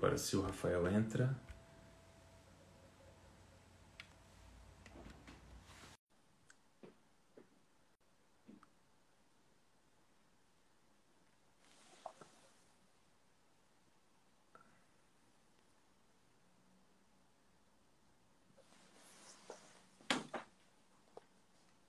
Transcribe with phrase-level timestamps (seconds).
[0.00, 1.36] agora se o Rafael entra.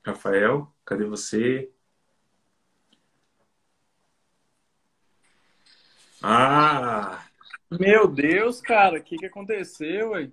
[0.06, 1.72] Rafael, cadê você?
[6.24, 7.01] Ah!
[7.80, 10.30] Meu Deus, cara, o que, que aconteceu, ué?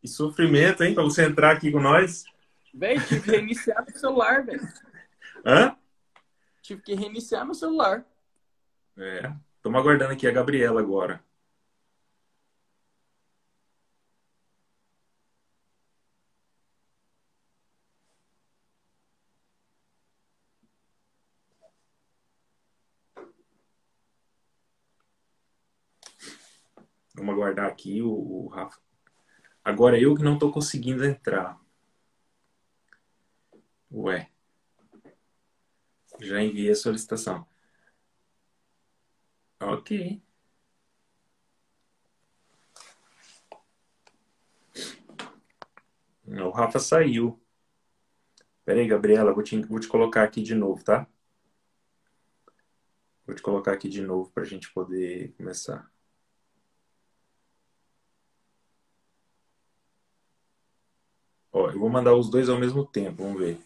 [0.00, 2.24] Que sofrimento, hein, pra você entrar aqui com nós.
[2.74, 4.68] Véi, tive que reiniciar meu celular, velho.
[5.46, 5.76] Hã?
[6.60, 8.04] Tive que reiniciar meu celular.
[8.98, 9.32] É.
[9.56, 11.22] Estamos aguardando aqui a Gabriela agora.
[27.14, 28.80] Vamos aguardar aqui o, o Rafa.
[29.64, 31.60] Agora eu que não estou conseguindo entrar.
[33.90, 34.30] Ué.
[36.20, 37.46] Já enviei a solicitação.
[39.60, 40.22] Ok.
[46.26, 47.40] O Rafa saiu.
[48.64, 51.06] Pera aí, Gabriela, vou te, vou te colocar aqui de novo, tá?
[53.26, 55.91] Vou te colocar aqui de novo para a gente poder começar.
[61.52, 63.58] Ó, eu vou mandar os dois ao mesmo tempo, vamos ver.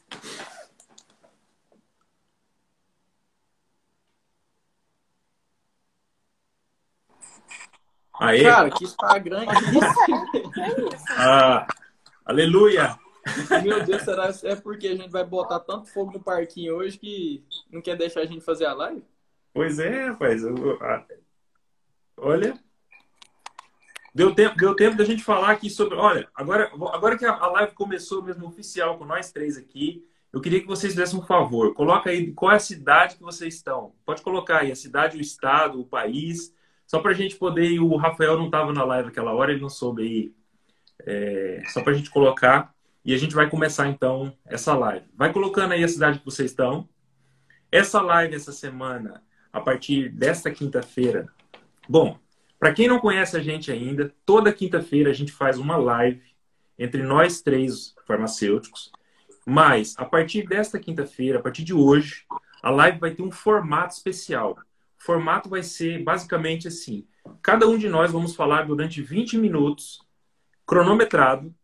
[8.18, 8.42] Aê!
[8.42, 10.96] Cara, que Instagram é esse?
[11.18, 11.66] Ah,
[12.24, 12.98] aleluia!
[13.62, 16.98] Meu Deus, será que é porque a gente vai botar tanto fogo no parquinho hoje
[16.98, 19.02] que não quer deixar a gente fazer a live?
[19.52, 20.42] Pois é, rapaz.
[20.42, 21.06] eu- a-
[22.18, 22.58] olha.
[24.16, 25.94] Deu tempo, deu tempo da gente falar aqui sobre.
[25.94, 30.58] Olha, agora, agora que a live começou mesmo oficial com nós três aqui, eu queria
[30.58, 31.74] que vocês fizessem um favor.
[31.74, 33.92] Coloca aí qual é a cidade que vocês estão.
[34.06, 36.50] Pode colocar aí a cidade, o estado, o país,
[36.86, 37.78] só para a gente poder.
[37.78, 40.34] O Rafael não estava na live naquela hora, ele não soube aí.
[41.04, 42.74] É, só para a gente colocar.
[43.04, 45.04] E a gente vai começar então essa live.
[45.14, 46.88] Vai colocando aí a cidade que vocês estão.
[47.70, 51.28] Essa live essa semana, a partir desta quinta-feira.
[51.86, 52.18] Bom,
[52.58, 56.22] para quem não conhece a gente ainda, toda quinta-feira a gente faz uma live
[56.78, 58.90] entre nós três farmacêuticos.
[59.46, 62.24] Mas a partir desta quinta-feira, a partir de hoje,
[62.62, 64.58] a live vai ter um formato especial.
[64.98, 67.06] O formato vai ser basicamente assim:
[67.42, 70.00] cada um de nós vamos falar durante 20 minutos,
[70.66, 71.54] cronometrado.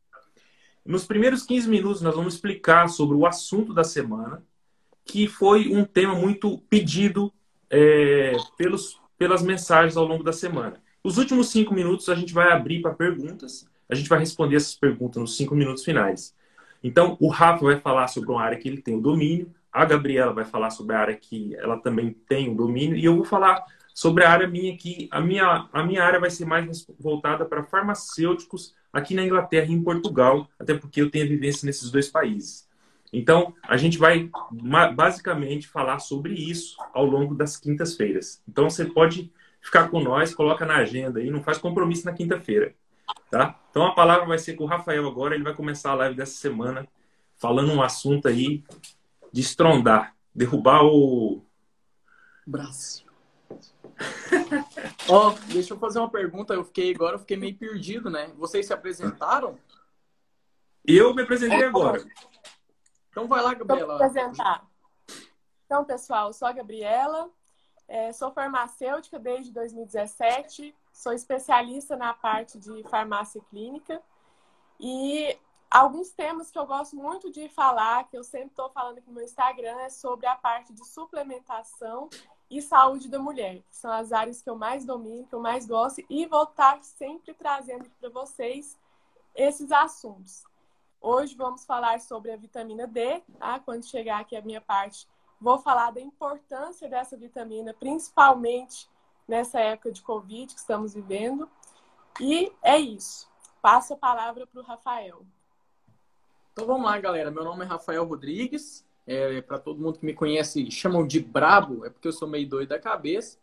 [0.85, 4.45] Nos primeiros 15 minutos, nós vamos explicar sobre o assunto da semana,
[5.05, 7.33] que foi um tema muito pedido
[7.71, 10.83] é, pelos, pelas mensagens ao longo da semana.
[11.05, 13.65] Os últimos cinco minutos a gente vai abrir para perguntas.
[13.89, 16.35] A gente vai responder essas perguntas nos cinco minutos finais.
[16.83, 20.33] Então, o Rafa vai falar sobre uma área que ele tem o domínio, a Gabriela
[20.33, 23.65] vai falar sobre a área que ela também tem o domínio, e eu vou falar
[23.95, 27.63] sobre a área minha que a minha, a minha área vai ser mais voltada para
[27.63, 32.69] farmacêuticos aqui na Inglaterra e em Portugal, até porque eu tenho vivência nesses dois países.
[33.13, 34.31] Então, a gente vai
[34.95, 38.43] basicamente falar sobre isso ao longo das quintas-feiras.
[38.49, 39.31] Então, você pode
[39.61, 42.75] ficar com nós, coloca na agenda aí, não faz compromisso na quinta-feira,
[43.31, 43.61] tá?
[43.71, 46.35] Então, a palavra vai ser com o Rafael agora, ele vai começar a live dessa
[46.35, 46.89] semana
[47.37, 48.65] falando um assunto aí
[49.31, 51.45] de estrondar, derrubar o
[52.47, 53.05] braço.
[55.09, 56.55] Ó, oh, deixa eu fazer uma pergunta.
[56.55, 58.31] Eu fiquei agora, eu fiquei meio perdido, né?
[58.37, 59.59] Vocês se apresentaram?
[60.85, 62.05] Eu me apresentei agora.
[63.13, 63.99] Então vai lá, Gabriela.
[63.99, 64.67] Vou apresentar.
[65.67, 67.31] Então, pessoal, eu sou a Gabriela,
[67.87, 74.03] é, sou farmacêutica desde 2017, sou especialista na parte de farmácia clínica
[74.81, 75.39] e
[75.71, 79.15] alguns temas que eu gosto muito de falar, que eu sempre estou falando aqui no
[79.15, 82.09] meu Instagram, é sobre a parte de suplementação
[82.51, 85.67] e saúde da mulher, que são as áreas que eu mais domino, que eu mais
[85.67, 88.79] gosto, e vou estar sempre trazendo para vocês
[89.35, 90.45] esses assuntos.
[91.05, 93.59] Hoje vamos falar sobre a vitamina D, tá?
[93.59, 95.09] Quando chegar aqui a minha parte,
[95.41, 98.89] vou falar da importância dessa vitamina, principalmente
[99.27, 101.51] nessa época de Covid que estamos vivendo.
[102.21, 103.29] E é isso.
[103.61, 105.27] Passo a palavra para o Rafael.
[106.53, 107.33] Então vamos lá, galera.
[107.33, 108.85] Meu nome é Rafael Rodrigues.
[109.05, 112.49] É, para todo mundo que me conhece, chamam de brabo, é porque eu sou meio
[112.49, 113.39] doido da cabeça.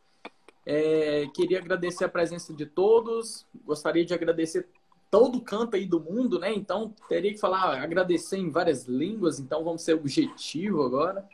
[0.66, 3.46] É, queria agradecer a presença de todos.
[3.66, 4.70] Gostaria de agradecer
[5.12, 6.54] todo canto aí do mundo, né?
[6.54, 9.40] Então teria que falar, agradecer em várias línguas.
[9.40, 11.28] Então vamos ser objetivo agora.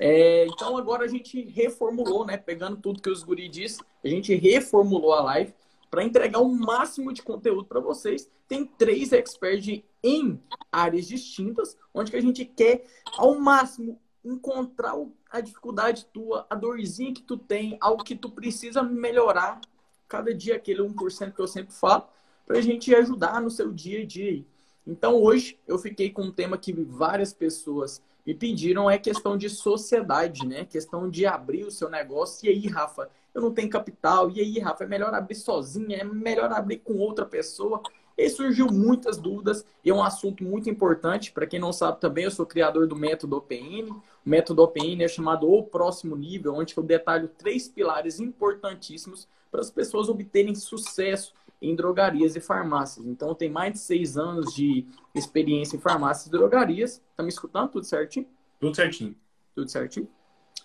[0.00, 2.36] É, então agora a gente reformulou, né?
[2.36, 5.54] Pegando tudo que os guri disse, a gente reformulou a live.
[5.90, 8.30] para entregar o máximo de conteúdo para vocês.
[8.46, 10.40] Tem três experts em
[10.70, 12.84] áreas distintas, onde que a gente quer
[13.16, 14.94] ao máximo encontrar
[15.30, 19.60] a dificuldade tua, a dorzinha que tu tem, algo que tu precisa melhorar
[20.06, 22.06] cada dia aquele 1% que eu sempre falo,
[22.48, 24.42] para a gente ajudar no seu dia a dia.
[24.86, 29.50] Então hoje eu fiquei com um tema que várias pessoas me pediram, é questão de
[29.50, 30.64] sociedade, né?
[30.64, 32.46] Questão de abrir o seu negócio.
[32.46, 34.30] E aí, Rafa, eu não tenho capital.
[34.30, 37.82] E aí, Rafa, é melhor abrir sozinha, é melhor abrir com outra pessoa.
[38.16, 41.32] E surgiu muitas dúvidas e é um assunto muito importante.
[41.32, 43.90] Para quem não sabe também, eu sou criador do método OPN.
[43.90, 49.60] O método OPN é chamado O Próximo Nível, onde eu detalho três pilares importantíssimos para
[49.60, 53.06] as pessoas obterem sucesso em drogarias e farmácias.
[53.06, 57.02] Então, tem mais de seis anos de experiência em farmácias e drogarias.
[57.16, 57.70] Tá me escutando?
[57.70, 58.26] Tudo certinho?
[58.60, 59.16] Tudo certinho.
[59.54, 60.08] Tudo certinho.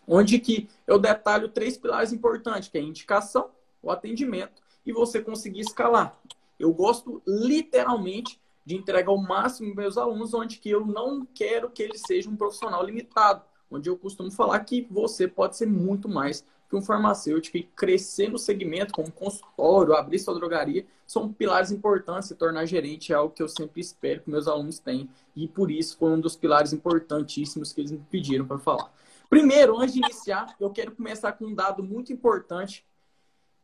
[0.07, 3.49] Onde que eu detalho três pilares importantes, que é a indicação,
[3.81, 6.17] o atendimento e você conseguir escalar.
[6.59, 11.69] Eu gosto literalmente de entregar o máximo para meus alunos, onde que eu não quero
[11.69, 16.07] que ele seja um profissional limitado, onde eu costumo falar que você pode ser muito
[16.07, 21.69] mais que um farmacêutico e crescer no segmento, como consultório, abrir sua drogaria, são pilares
[21.69, 22.27] importantes.
[22.27, 25.07] Se tornar gerente é algo que eu sempre espero que meus alunos tenham.
[25.35, 28.91] E por isso foi um dos pilares importantíssimos que eles me pediram para falar.
[29.29, 32.83] Primeiro, antes de iniciar, eu quero começar com um dado muito importante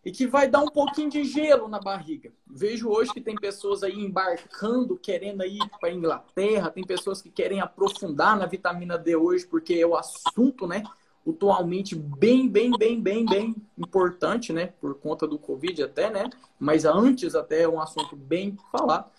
[0.06, 2.32] e que vai dar um pouquinho de gelo na barriga.
[2.46, 7.32] Vejo hoje que tem pessoas aí embarcando, querendo ir para a Inglaterra, tem pessoas que
[7.32, 10.84] querem aprofundar na vitamina D hoje, porque é o assunto, né?
[11.32, 14.68] Atualmente bem, bem, bem, bem, bem importante, né?
[14.80, 16.30] Por conta do Covid até, né?
[16.60, 19.10] Mas antes até é um assunto bem falado.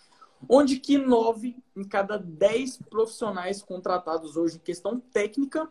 [0.49, 5.69] Onde que nove em cada dez profissionais contratados hoje em questão técnica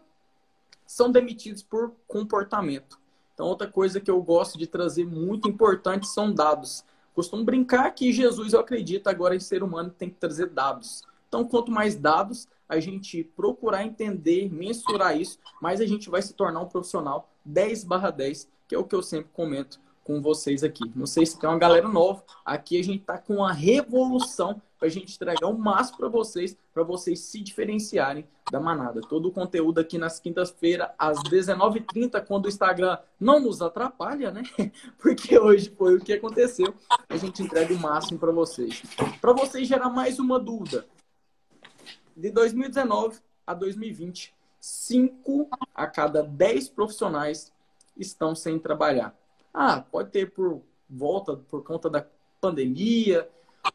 [0.86, 3.00] são demitidos por comportamento.
[3.34, 6.84] Então, outra coisa que eu gosto de trazer muito importante são dados.
[7.14, 11.04] Costumo brincar que Jesus, eu acredito, agora em ser humano tem que trazer dados.
[11.28, 16.34] Então, quanto mais dados, a gente procurar entender, mensurar isso, mas a gente vai se
[16.34, 20.64] tornar um profissional 10 barra 10, que é o que eu sempre comento com vocês
[20.64, 20.92] aqui.
[20.96, 22.24] Não sei se tem uma galera nova.
[22.46, 26.58] Aqui a gente está com uma revolução para a gente entregar o máximo para vocês,
[26.74, 29.02] para vocês se diferenciarem da manada.
[29.02, 34.42] Todo o conteúdo aqui nas quintas-feiras, às 19h30, quando o Instagram não nos atrapalha, né?
[34.98, 36.74] Porque hoje foi o que aconteceu.
[37.08, 38.82] A gente entrega o máximo para vocês.
[39.22, 40.88] Para vocês gerar mais uma dúvida,
[42.20, 47.52] de 2019 a 2020, 5 a cada 10 profissionais
[47.98, 49.18] estão sem trabalhar.
[49.54, 52.06] Ah, pode ter por volta, por conta da
[52.42, 53.28] pandemia,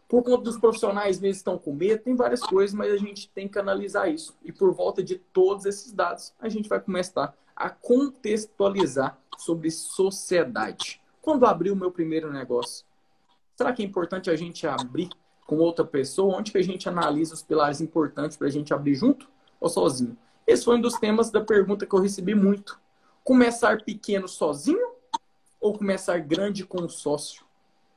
[0.06, 3.49] por conta dos profissionais mesmo estão com medo, tem várias coisas, mas a gente tem
[3.49, 4.37] que analisar isso.
[4.44, 11.00] E por volta de todos esses dados, a gente vai começar a contextualizar sobre sociedade.
[11.23, 12.85] Quando abrir o meu primeiro negócio,
[13.56, 15.08] será que é importante a gente abrir
[15.46, 18.94] com outra pessoa, onde que a gente analisa os pilares importantes para a gente abrir
[18.94, 19.29] junto
[19.61, 20.17] ou sozinho?
[20.46, 22.79] Esse foi um dos temas da pergunta que eu recebi muito.
[23.23, 24.93] Começar pequeno sozinho
[25.61, 27.44] ou começar grande com um sócio?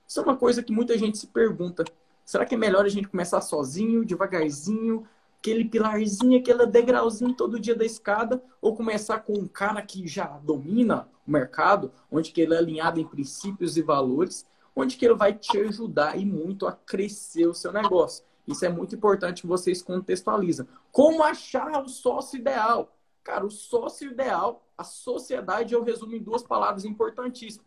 [0.07, 1.83] Isso é uma coisa que muita gente se pergunta.
[2.23, 5.05] Será que é melhor a gente começar sozinho, devagarzinho,
[5.39, 10.25] aquele pilarzinho, aquele degrauzinho todo dia da escada, ou começar com um cara que já
[10.43, 14.45] domina o mercado, onde que ele é alinhado em princípios e valores,
[14.77, 18.23] onde que ele vai te ajudar e muito a crescer o seu negócio.
[18.47, 20.67] Isso é muito importante que vocês contextualizam.
[20.91, 22.95] Como achar o sócio ideal?
[23.23, 27.65] Cara, o sócio ideal, a sociedade, eu resumo em duas palavras importantíssimas.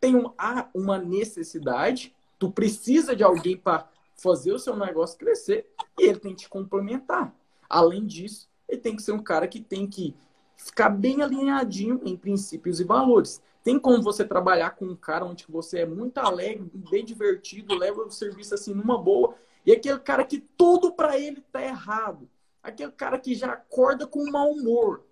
[0.00, 5.68] Tem um, há uma necessidade, tu precisa de alguém para fazer o seu negócio crescer
[5.98, 7.34] e ele tem que te complementar.
[7.68, 10.14] Além disso, ele tem que ser um cara que tem que
[10.56, 13.42] ficar bem alinhadinho em princípios e valores.
[13.68, 18.00] Tem como você trabalhar com um cara onde você é muito alegre, bem divertido, leva
[18.00, 19.34] o serviço assim numa boa,
[19.66, 22.26] e aquele cara que tudo para ele tá errado.
[22.62, 25.04] Aquele cara que já acorda com mau humor.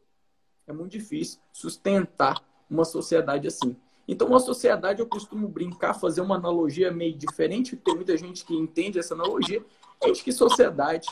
[0.66, 3.76] É muito difícil sustentar uma sociedade assim.
[4.08, 8.56] Então, uma sociedade, eu costumo brincar, fazer uma analogia meio diferente, tem muita gente que
[8.56, 9.62] entende essa analogia,
[10.00, 11.08] é de que sociedade,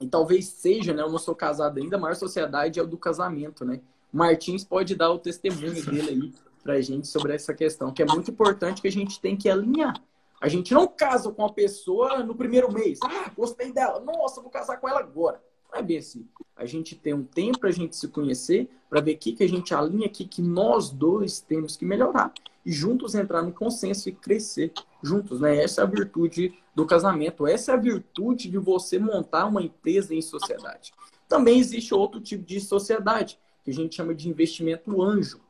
[0.00, 2.96] e talvez seja, né, eu não sou casado ainda, a maior sociedade é o do
[2.96, 3.82] casamento, né?
[4.10, 8.06] Martins pode dar o testemunho dele aí para a gente sobre essa questão, que é
[8.06, 9.94] muito importante que a gente tem que alinhar.
[10.40, 12.98] A gente não casa com a pessoa no primeiro mês.
[13.04, 14.00] Ah, gostei dela.
[14.00, 15.40] Nossa, vou casar com ela agora.
[15.70, 16.26] Não é bem assim.
[16.56, 19.44] A gente tem um tempo para a gente se conhecer, para ver o que, que
[19.44, 22.32] a gente alinha aqui, que nós dois temos que melhorar.
[22.66, 25.40] E juntos entrar no consenso e crescer juntos.
[25.40, 25.62] Né?
[25.62, 27.46] Essa é a virtude do casamento.
[27.46, 30.92] Essa é a virtude de você montar uma empresa em sociedade.
[31.28, 35.40] Também existe outro tipo de sociedade, que a gente chama de investimento anjo.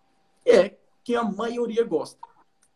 [0.44, 2.18] É que a maioria gosta.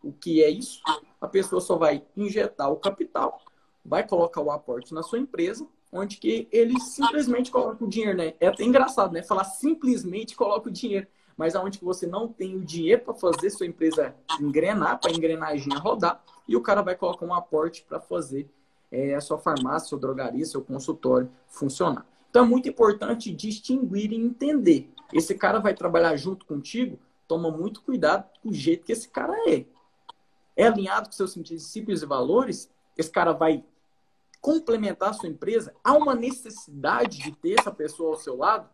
[0.03, 0.81] O que é isso?
[1.19, 3.41] A pessoa só vai injetar o capital,
[3.83, 8.33] vai colocar o aporte na sua empresa, onde que ele simplesmente coloca o dinheiro, né?
[8.39, 9.23] É até engraçado, né?
[9.23, 13.49] Falar simplesmente coloca o dinheiro, mas aonde que você não tem o dinheiro para fazer
[13.49, 17.99] sua empresa engrenar, para a engrenagem rodar, e o cara vai colocar um aporte para
[17.99, 18.49] fazer
[18.91, 22.05] é, a sua farmácia, sua drogaria, seu consultório funcionar.
[22.29, 24.89] Então é muito importante distinguir e entender.
[25.13, 29.35] Esse cara vai trabalhar junto contigo, toma muito cuidado com o jeito que esse cara
[29.49, 29.65] é.
[30.55, 33.63] É alinhado com seus princípios e valores, esse cara vai
[34.41, 38.69] complementar a sua empresa, há uma necessidade de ter essa pessoa ao seu lado.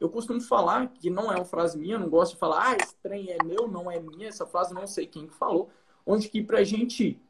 [0.00, 2.94] Eu costumo falar, que não é uma frase minha, não gosto de falar, ah, esse
[2.96, 5.70] trem é meu, não é minha, essa frase não sei quem falou,
[6.06, 7.20] onde que para a gente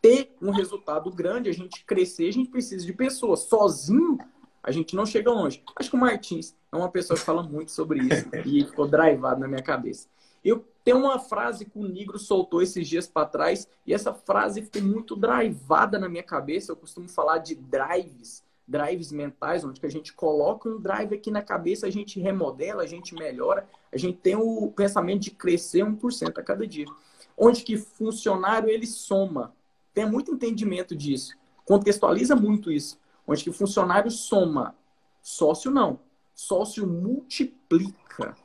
[0.00, 3.40] ter um resultado grande, a gente crescer, a gente precisa de pessoas.
[3.40, 4.18] Sozinho,
[4.64, 5.62] a gente não chega longe.
[5.76, 9.38] Acho que o Martins é uma pessoa que fala muito sobre isso e ficou drivado
[9.38, 10.08] na minha cabeça.
[10.42, 14.62] Eu tenho uma frase que o Negro soltou esses dias para trás e essa frase
[14.62, 16.72] ficou muito drivada na minha cabeça.
[16.72, 21.30] Eu costumo falar de drives, drives mentais, onde que a gente coloca um drive aqui
[21.30, 25.84] na cabeça, a gente remodela, a gente melhora, a gente tem o pensamento de crescer
[25.84, 26.86] 1% a cada dia.
[27.36, 29.54] Onde que funcionário ele soma.
[29.92, 31.36] Tem muito entendimento disso.
[31.66, 32.98] Contextualiza muito isso.
[33.26, 34.74] Onde que funcionário soma,
[35.22, 35.98] sócio não.
[36.34, 38.36] Sócio multiplica.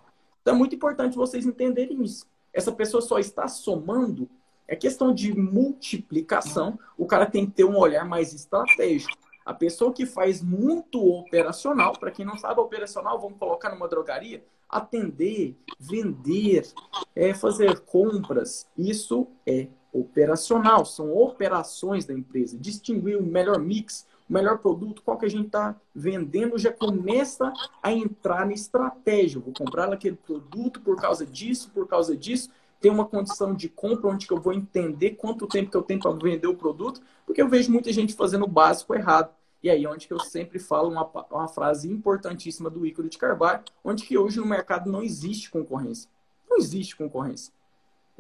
[0.42, 2.26] Então é muito importante vocês entenderem isso.
[2.54, 4.30] Essa pessoa só está somando.
[4.68, 6.78] É questão de multiplicação.
[6.98, 9.18] O cara tem que ter um olhar mais estratégico.
[9.46, 14.44] A pessoa que faz muito operacional, para quem não sabe, operacional, vamos colocar numa drogaria,
[14.70, 16.72] atender, vender,
[17.16, 18.68] é, fazer compras.
[18.78, 22.58] Isso é operacional, são operações da empresa.
[22.60, 27.52] Distinguir o melhor mix, o melhor produto, qual que a gente está vendendo, já começa
[27.82, 29.42] a entrar na estratégia.
[29.42, 32.50] vou comprar aquele produto por causa disso, por causa disso.
[32.80, 36.00] Tem uma condição de compra onde que eu vou entender quanto tempo que eu tenho
[36.00, 39.34] para vender o produto, porque eu vejo muita gente fazendo o básico errado.
[39.62, 43.64] E aí onde que eu sempre falo uma, uma frase importantíssima do Ícaro de Carvalho,
[43.84, 46.10] onde que hoje no mercado não existe concorrência.
[46.50, 47.52] Não existe concorrência.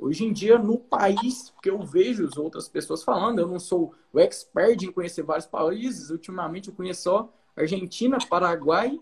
[0.01, 3.93] Hoje em dia, no país que eu vejo as outras pessoas falando, eu não sou
[4.13, 8.97] o expert em conhecer vários países, ultimamente eu conheço só Argentina, Paraguai,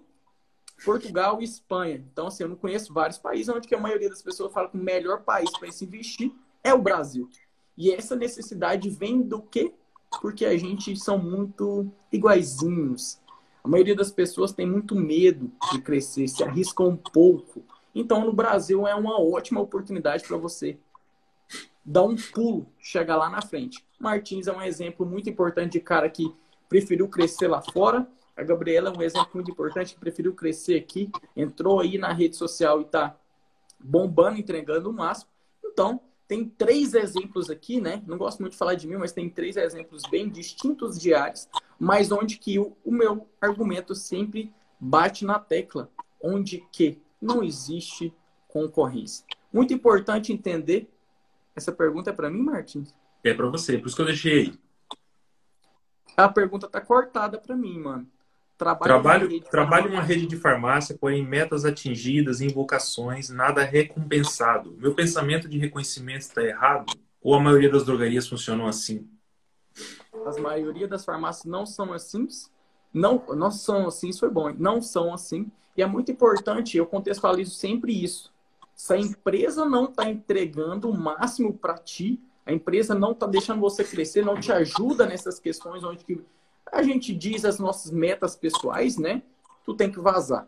[0.84, 2.04] Portugal e Espanha.
[2.12, 4.82] Então, assim, eu não conheço vários países onde a maioria das pessoas fala que o
[4.82, 6.32] melhor país para se investir
[6.64, 7.30] é o Brasil.
[7.78, 9.74] E essa necessidade vem do quê?
[10.20, 13.20] Porque a gente são muito iguaizinhos.
[13.64, 17.64] A maioria das pessoas tem muito medo de crescer, se arrisca um pouco.
[17.94, 20.80] Então, no Brasil é uma ótima oportunidade para você
[21.88, 23.82] dá um pulo, chega lá na frente.
[23.98, 26.36] Martins é um exemplo muito importante de cara que
[26.68, 28.06] preferiu crescer lá fora.
[28.36, 32.36] A Gabriela é um exemplo muito importante que preferiu crescer aqui, entrou aí na rede
[32.36, 33.18] social e está
[33.80, 35.32] bombando, entregando o máximo.
[35.64, 38.04] Então, tem três exemplos aqui, né?
[38.06, 41.48] Não gosto muito de falar de mim, mas tem três exemplos bem distintos de áreas,
[41.80, 45.90] mas onde que o, o meu argumento sempre bate na tecla,
[46.22, 48.14] onde que não existe
[48.50, 49.26] concorrência.
[49.54, 50.92] Muito importante entender
[51.58, 52.94] essa pergunta é para mim, Martins?
[53.24, 54.60] É para você, por isso que eu deixei aí.
[56.16, 58.08] A pergunta tá cortada para mim, mano.
[58.58, 64.76] Trabalho, trabalho, trabalho em uma rede de farmácia, porém metas atingidas, invocações, nada recompensado.
[64.80, 66.86] Meu pensamento de reconhecimento está errado?
[67.22, 69.08] Ou a maioria das drogarias funcionam assim?
[70.26, 72.28] As maioria das farmácias não são assim.
[72.92, 74.52] Não, não são assim, isso foi bom.
[74.58, 75.52] Não são assim.
[75.76, 78.34] E é muito importante, eu contextualizo sempre isso.
[78.78, 83.60] Se a empresa não está entregando o máximo para ti, a empresa não está deixando
[83.60, 86.24] você crescer, não te ajuda nessas questões onde que
[86.72, 89.24] a gente diz as nossas metas pessoais, né?
[89.66, 90.48] Tu tem que vazar.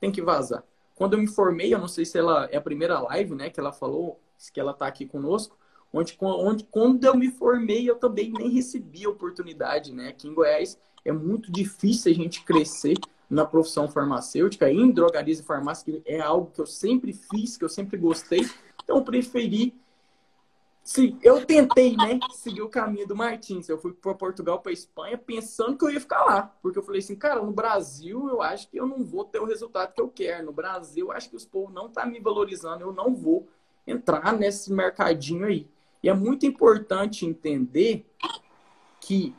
[0.00, 0.64] Tem que vazar.
[0.96, 3.60] Quando eu me formei, eu não sei se ela é a primeira live, né, que
[3.60, 4.20] ela falou,
[4.52, 5.56] que ela está aqui conosco,
[5.92, 10.08] onde, onde quando eu me formei, eu também nem recebi a oportunidade, né?
[10.08, 12.98] Aqui em Goiás é muito difícil a gente crescer
[13.30, 17.64] na profissão farmacêutica, em drogarias e farmácia, que é algo que eu sempre fiz, que
[17.64, 18.40] eu sempre gostei.
[18.82, 19.72] Então, eu preferi.
[20.82, 23.68] Se, eu tentei, né, seguir o caminho do Martins.
[23.68, 26.52] Eu fui para Portugal, para Espanha, pensando que eu ia ficar lá.
[26.60, 29.44] Porque eu falei assim, cara, no Brasil eu acho que eu não vou ter o
[29.44, 30.46] resultado que eu quero.
[30.46, 32.82] No Brasil eu acho que os povos não estão tá me valorizando.
[32.82, 33.46] Eu não vou
[33.86, 35.68] entrar nesse mercadinho aí.
[36.02, 38.04] E é muito importante entender
[39.00, 39.34] que,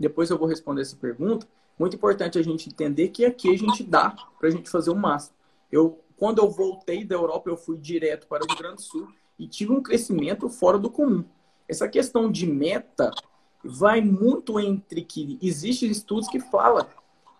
[0.00, 1.46] depois eu vou responder essa pergunta,
[1.78, 4.96] muito importante a gente entender que aqui a gente dá para a gente fazer o
[4.96, 5.36] máximo.
[5.70, 9.08] Eu, quando eu voltei da Europa, eu fui direto para o Rio Grande do Sul
[9.38, 11.24] e tive um crescimento fora do comum.
[11.68, 13.10] Essa questão de meta
[13.62, 16.86] vai muito entre que existem estudos que falam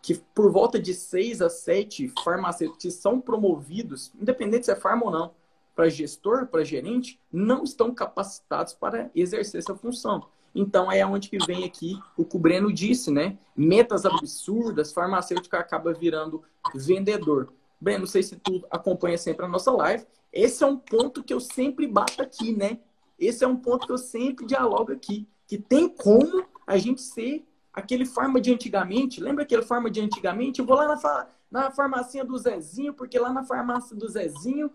[0.00, 5.06] que por volta de seis a sete farmacêuticos que são promovidos, independente se é farma
[5.06, 5.34] ou não,
[5.74, 10.26] para gestor, para gerente, não estão capacitados para exercer essa função.
[10.54, 13.38] Então é onde que vem aqui o que o Breno disse, né?
[13.56, 16.42] Metas absurdas, farmacêutico acaba virando
[16.74, 17.52] vendedor.
[17.80, 20.04] Breno, não sei se tu acompanha sempre a nossa live.
[20.32, 22.80] Esse é um ponto que eu sempre bato aqui, né?
[23.18, 25.26] Esse é um ponto que eu sempre dialogo aqui.
[25.46, 29.20] Que tem como a gente ser aquele farma de antigamente.
[29.20, 30.60] Lembra aquele farma de antigamente?
[30.60, 34.70] Eu vou lá na, na farmacinha do Zezinho, porque lá na farmácia do Zezinho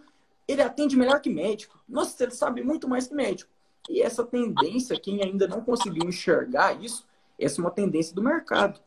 [0.48, 1.80] ele atende melhor que médico.
[1.88, 3.52] Nossa, ele sabe muito mais que médico.
[3.90, 7.06] E essa tendência, quem ainda não conseguiu enxergar isso,
[7.38, 8.80] essa é uma tendência do mercado.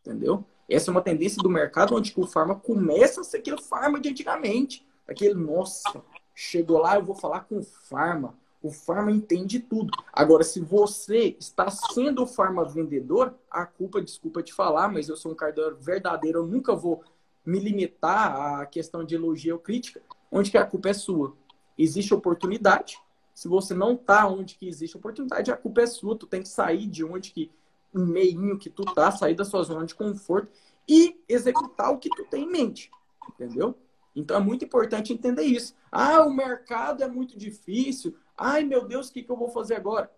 [0.00, 0.44] Entendeu?
[0.68, 4.08] Essa é uma tendência do mercado onde o farma começa a ser aquele farma de
[4.08, 4.86] antigamente.
[5.08, 6.02] Aquele, nossa,
[6.34, 8.38] chegou lá, eu vou falar com o farma.
[8.62, 9.90] O farma entende tudo.
[10.12, 15.16] Agora, se você está sendo o farma vendedor, a culpa, desculpa te falar, mas eu
[15.16, 17.02] sou um cardápio verdadeiro, eu nunca vou
[17.44, 21.34] me limitar à questão de elogio ou crítica, onde que a culpa é sua.
[21.76, 22.98] Existe oportunidade,
[23.34, 26.16] se você não tá onde que existe oportunidade, a culpa é sua.
[26.16, 27.50] Tu tem que sair de onde que
[27.94, 30.50] um meinho que tu tá, sair da sua zona de conforto
[30.88, 32.90] e executar o que tu tem em mente.
[33.28, 33.76] Entendeu?
[34.14, 35.74] Então é muito importante entender isso.
[35.90, 38.16] Ah, o mercado é muito difícil.
[38.36, 40.10] Ai, meu Deus, o que, que eu vou fazer agora?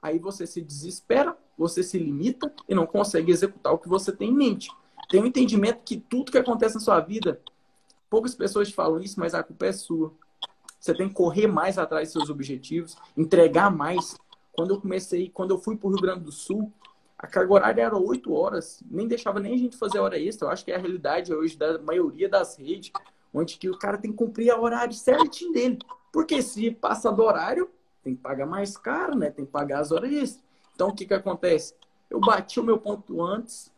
[0.00, 4.30] Aí você se desespera, você se limita e não consegue executar o que você tem
[4.30, 4.70] em mente.
[5.08, 7.40] Tem um entendimento que tudo que acontece na sua vida,
[8.08, 10.12] poucas pessoas falam isso, mas a culpa é sua.
[10.84, 14.18] Você tem que correr mais atrás dos seus objetivos, entregar mais.
[14.52, 16.70] Quando eu comecei, quando eu fui para o Rio Grande do Sul,
[17.18, 20.46] a carga horária era 8 horas, nem deixava nem a gente fazer hora extra.
[20.46, 22.92] Eu acho que é a realidade hoje da maioria das redes,
[23.32, 25.78] onde que o cara tem que cumprir a horário certinho dele.
[26.12, 27.70] Porque se passa do horário,
[28.02, 29.30] tem que pagar mais caro, né?
[29.30, 30.44] Tem que pagar as horas extras.
[30.74, 31.74] Então, o que que acontece?
[32.10, 33.72] Eu bati o meu ponto antes.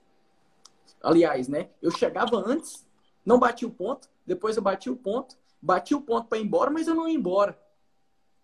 [1.01, 1.69] Aliás, né?
[1.81, 2.85] Eu chegava antes,
[3.25, 6.71] não bati o ponto, depois eu bati o ponto, bati o ponto para ir embora,
[6.71, 7.59] mas eu não ia embora.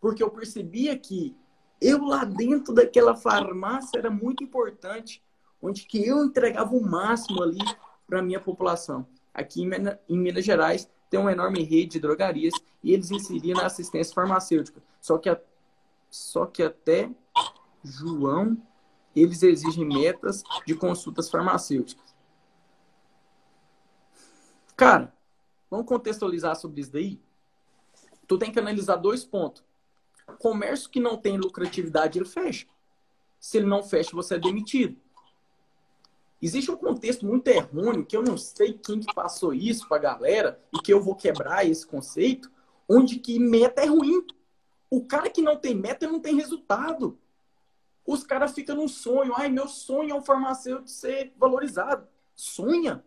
[0.01, 1.37] Porque eu percebia que
[1.81, 5.23] eu lá dentro daquela farmácia era muito importante,
[5.61, 7.65] onde que eu entregava o máximo ali
[8.07, 9.07] para a minha população.
[9.33, 9.63] Aqui
[10.09, 14.83] em Minas Gerais tem uma enorme rede de drogarias e eles inseriam na assistência farmacêutica.
[15.01, 15.41] Só que, a,
[16.11, 17.11] só que até
[17.85, 18.61] João,
[19.15, 22.13] eles exigem metas de consultas farmacêuticas.
[24.77, 25.13] Cara,
[25.73, 27.19] Vamos contextualizar sobre isso daí?
[28.29, 29.65] Tu tem que analisar dois pontos.
[30.39, 32.67] Comércio que não tem lucratividade, ele fecha.
[33.41, 35.01] Se ele não fecha, você é demitido.
[36.43, 40.01] Existe um contexto muito errôneo, que eu não sei quem que passou isso para a
[40.01, 42.53] galera, e que eu vou quebrar esse conceito,
[42.87, 44.27] onde que meta é ruim.
[44.91, 47.19] O cara que não tem meta, não tem resultado.
[48.07, 49.33] Os caras ficam num sonho.
[49.35, 52.07] Ai, meu sonho é um farmacêutico ser valorizado.
[52.35, 53.03] Sonha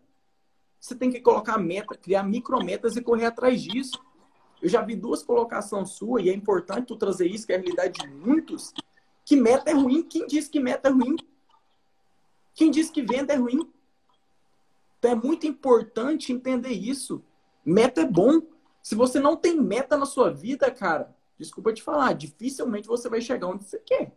[0.86, 4.00] você tem que colocar meta, criar micrometas e correr atrás disso.
[4.62, 7.58] Eu já vi duas colocações suas, e é importante tu trazer isso, que é a
[7.58, 8.72] realidade de muitos,
[9.24, 10.04] que meta é ruim.
[10.04, 11.16] Quem diz que meta é ruim?
[12.54, 13.68] Quem diz que venda é ruim?
[14.98, 17.22] Então é muito importante entender isso.
[17.64, 18.40] Meta é bom.
[18.80, 23.20] Se você não tem meta na sua vida, cara, desculpa te falar, dificilmente você vai
[23.20, 24.16] chegar onde você quer.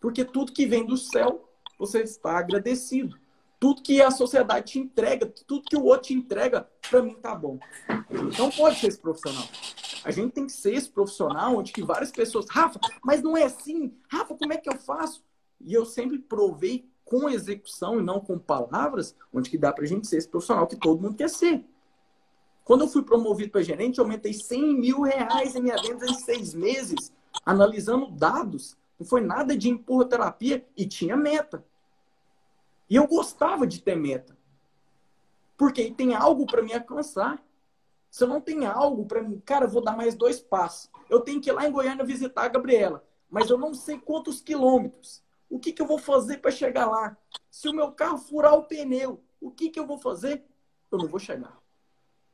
[0.00, 3.16] Porque tudo que vem do céu, você está agradecido
[3.58, 7.34] tudo que a sociedade te entrega, tudo que o outro te entrega, para mim tá
[7.34, 7.58] bom.
[8.38, 9.44] Não pode ser esse profissional.
[10.04, 13.44] A gente tem que ser esse profissional onde que várias pessoas, Rafa, mas não é
[13.44, 13.92] assim.
[14.10, 15.24] Rafa, como é que eu faço?
[15.60, 20.06] E eu sempre provei com execução e não com palavras, onde que dá pra gente
[20.06, 21.64] ser esse profissional que todo mundo quer ser.
[22.64, 26.14] Quando eu fui promovido para gerente, eu aumentei 100 mil reais em minha venda em
[26.14, 27.10] seis meses,
[27.44, 28.76] analisando dados.
[29.00, 31.64] Não foi nada de empurra terapia e tinha meta.
[32.88, 34.36] E eu gostava de ter meta.
[35.56, 37.42] Porque tem algo para me alcançar.
[38.10, 40.90] Se eu não tenho algo para mim, cara, eu vou dar mais dois passos.
[41.10, 44.40] Eu tenho que ir lá em Goiânia visitar a Gabriela, mas eu não sei quantos
[44.40, 45.22] quilômetros.
[45.50, 47.16] O que, que eu vou fazer para chegar lá?
[47.50, 50.44] Se o meu carro furar o pneu, o que, que eu vou fazer?
[50.90, 51.58] Eu não vou chegar.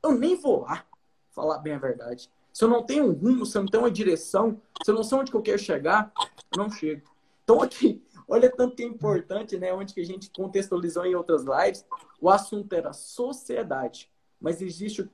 [0.02, 0.84] Eu nem vou lá,
[1.30, 2.30] falar bem a verdade.
[2.52, 5.02] Se eu não tenho um rumo, se eu não tenho uma direção, se eu não
[5.02, 6.12] sei onde que eu quero chegar,
[6.52, 7.10] eu não chego.
[7.42, 9.72] Então, aqui, Olha tanto que é importante, né?
[9.72, 11.84] Onde que a gente contextualizou em outras lives,
[12.20, 14.10] o assunto era sociedade.
[14.40, 15.08] Mas existe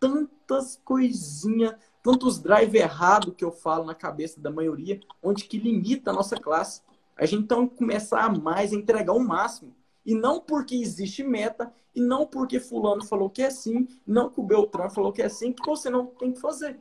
[0.00, 6.10] tantas coisinhas, tantos drive errado que eu falo na cabeça da maioria, onde que limita
[6.10, 6.82] a nossa classe.
[7.16, 9.74] A gente então começar a mais, a entregar o máximo.
[10.04, 14.40] E não porque existe meta, e não porque fulano falou que é assim, não que
[14.40, 16.78] o Beltrán falou que é assim, que você não tem que fazer.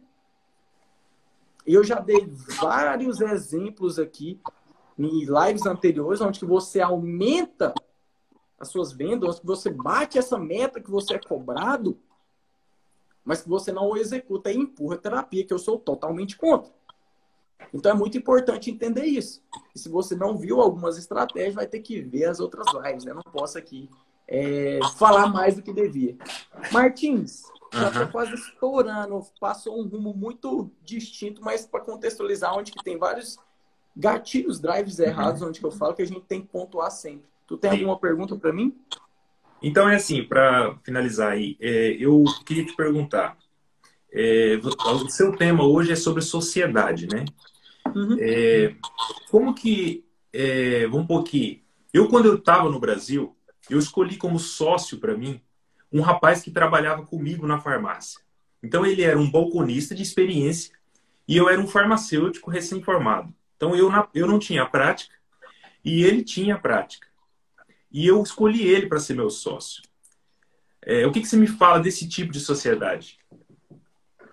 [1.65, 2.25] Eu já dei
[2.59, 4.41] vários exemplos aqui
[4.97, 7.73] em lives anteriores, onde você aumenta
[8.59, 11.99] as suas vendas, onde você bate essa meta que você é cobrado,
[13.23, 16.71] mas que você não executa e empurra a terapia, que eu sou totalmente contra.
[17.73, 19.41] Então é muito importante entender isso.
[19.73, 23.05] E se você não viu algumas estratégias, vai ter que ver as outras lives.
[23.05, 23.13] Né?
[23.13, 23.89] Não posso aqui
[24.27, 26.17] é, falar mais do que devia.
[26.71, 32.83] Martins, já está quase estourando, passou um rumo muito distinto, mas para contextualizar onde que
[32.83, 33.37] tem vários
[33.95, 35.49] gatilhos, drives errados, uhum.
[35.49, 37.27] onde que eu falo que a gente tem que pontuar sempre.
[37.47, 37.77] Tu tem Sim.
[37.77, 38.75] alguma pergunta para mim?
[39.61, 43.37] Então é assim, para finalizar aí, é, eu queria te perguntar.
[44.11, 47.25] É, o seu tema hoje é sobre sociedade, né?
[47.95, 48.17] Uhum.
[48.19, 48.75] É,
[49.29, 53.35] como que, é, vamos pôr aqui, eu quando eu estava no Brasil,
[53.69, 55.39] eu escolhi como sócio para mim
[55.91, 58.19] um rapaz que trabalhava comigo na farmácia.
[58.61, 60.73] Então ele era um balconista de experiência
[61.27, 63.33] e eu era um farmacêutico recém-formado.
[63.63, 65.15] Então eu, eu não tinha prática
[65.85, 67.07] e ele tinha prática.
[67.89, 69.81] E eu escolhi ele para ser meu sócio.
[70.81, 73.17] É, o que, que você me fala desse tipo de sociedade?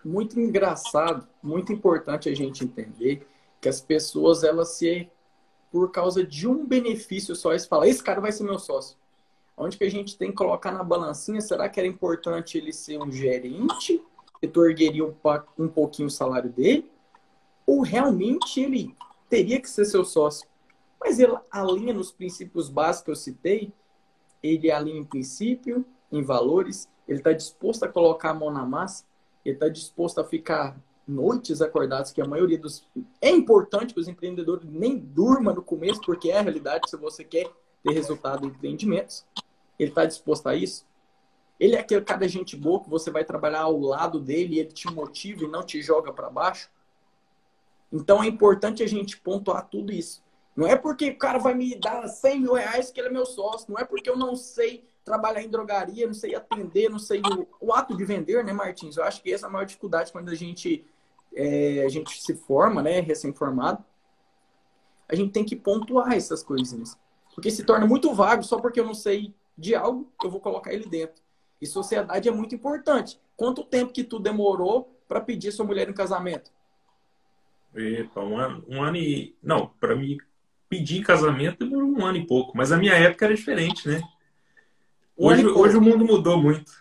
[0.04, 3.24] Muito engraçado, muito importante a gente entender
[3.60, 5.08] que as pessoas, elas se,
[5.70, 8.96] por causa de um benefício só, eles falam, esse cara vai ser meu sócio.
[9.56, 13.00] Onde que a gente tem que colocar na balancinha, será que era importante ele ser
[13.00, 14.02] um gerente,
[14.40, 15.14] que tu ergueria um,
[15.56, 16.90] um pouquinho o salário dele?
[17.64, 18.96] Ou realmente ele
[19.30, 20.46] teria que ser seu sócio?
[21.00, 23.72] Mas ele alinha nos princípios básicos que eu citei,
[24.42, 29.04] ele alinha em princípio, em valores, ele está disposto a colocar a mão na massa,
[29.44, 32.86] ele está disposto a ficar noites acordadas, que a maioria dos.
[33.20, 37.24] É importante que os empreendedores nem durmam no começo, porque é a realidade se você
[37.24, 37.50] quer
[37.82, 39.24] ter resultado em empreendimentos.
[39.78, 40.86] Ele está disposto a isso?
[41.58, 44.72] Ele é aquele cara gente boa que você vai trabalhar ao lado dele e ele
[44.72, 46.70] te motiva e não te joga para baixo?
[47.92, 50.22] Então é importante a gente pontuar tudo isso.
[50.56, 53.26] Não é porque o cara vai me dar 100 mil reais que ele é meu
[53.26, 53.70] sócio.
[53.70, 57.68] Não é porque eu não sei trabalhar em drogaria, não sei atender, não sei o,
[57.68, 58.96] o ato de vender, né, Martins?
[58.96, 60.84] Eu acho que essa é a maior dificuldade quando a gente,
[61.34, 63.84] é, a gente se forma, né, recém-formado.
[65.08, 66.96] A gente tem que pontuar essas coisinhas.
[67.34, 70.72] Porque se torna muito vago só porque eu não sei de algo, eu vou colocar
[70.72, 71.22] ele dentro.
[71.60, 73.20] E sociedade é muito importante.
[73.36, 76.50] Quanto tempo que tu demorou para pedir sua mulher em casamento?
[77.74, 79.36] Epa, um ano, um ano e.
[79.42, 80.18] Não, para mim
[80.68, 84.00] pedir casamento demorou um ano e pouco, mas a minha época era diferente, né?
[85.18, 86.72] Um hoje, hoje o mundo mudou muito.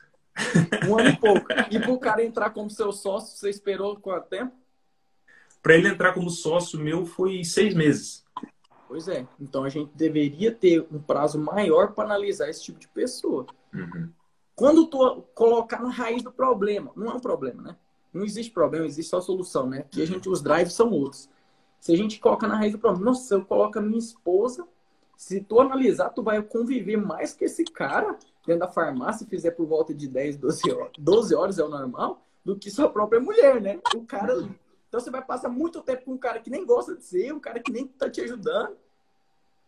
[0.88, 1.48] Um ano e pouco.
[1.72, 4.54] E para o cara entrar como seu sócio, você esperou quanto tempo?
[5.62, 8.24] Para ele entrar como sócio meu foi seis meses.
[8.88, 9.26] Pois é.
[9.40, 13.46] Então a gente deveria ter um prazo maior para analisar esse tipo de pessoa.
[13.74, 14.10] Uhum.
[14.56, 17.76] Quando tu colocar na raiz do problema, não é um problema, né?
[18.14, 19.86] Não existe problema, existe só solução, né?
[19.90, 21.30] Que a gente, os drives são outros.
[21.80, 24.68] Se a gente coloca na raiz do problema, nossa, eu coloco a minha esposa,
[25.16, 29.66] se tu analisar, tu vai conviver mais que esse cara dentro da farmácia, fizer por
[29.66, 33.62] volta de 10, 12 horas, 12 horas é o normal, do que sua própria mulher,
[33.62, 33.80] né?
[33.96, 34.60] O cara ali.
[34.88, 37.40] Então você vai passar muito tempo com um cara que nem gosta de ser, um
[37.40, 38.76] cara que nem tá te ajudando.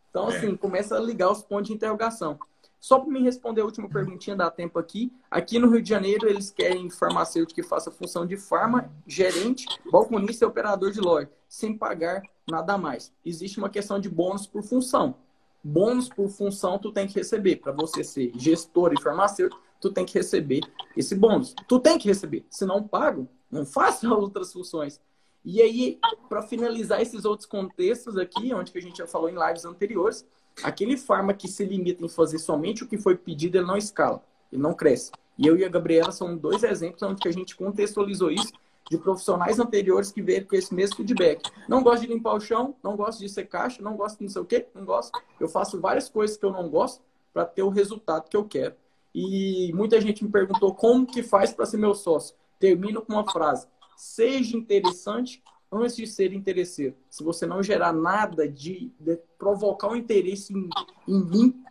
[0.10, 0.36] Então, é.
[0.36, 2.40] assim, começa a ligar os pontos de interrogação.
[2.82, 5.14] Só para me responder a última perguntinha, dá tempo aqui.
[5.30, 10.44] Aqui no Rio de Janeiro, eles querem farmacêutico que faça função de farma, gerente, balconista
[10.44, 13.14] e operador de loja, sem pagar nada mais.
[13.24, 15.16] Existe uma questão de bônus por função.
[15.64, 17.58] Bônus por função tu tem que receber.
[17.58, 20.62] Para você ser gestor e farmacêutico, tu tem que receber
[20.98, 21.54] esse bônus.
[21.68, 22.48] Tu tem que receber.
[22.50, 25.00] Se não pago, não faça outras funções.
[25.46, 29.38] E aí, para finalizar esses outros contextos aqui, onde que a gente já falou em
[29.38, 30.26] lives anteriores,
[30.64, 34.24] aquele farma que se limita em fazer somente o que foi pedido, ele não escala,
[34.52, 35.12] ele não cresce.
[35.38, 38.54] E eu e a Gabriela são dois exemplos onde a gente contextualizou isso
[38.90, 41.50] de profissionais anteriores que veio com esse mesmo feedback.
[41.68, 44.30] Não gosto de limpar o chão, não gosto de ser caixa, não gosto de não
[44.30, 45.18] sei o quê, não gosto.
[45.40, 47.02] Eu faço várias coisas que eu não gosto
[47.34, 48.76] para ter o resultado que eu quero.
[49.16, 52.36] E muita gente me perguntou como que faz para ser meu sócio.
[52.60, 56.96] Termino com uma frase: seja interessante antes de ser interesseiro.
[57.10, 60.70] Se você não gerar nada de, de provocar um interesse em,
[61.08, 61.64] em mim,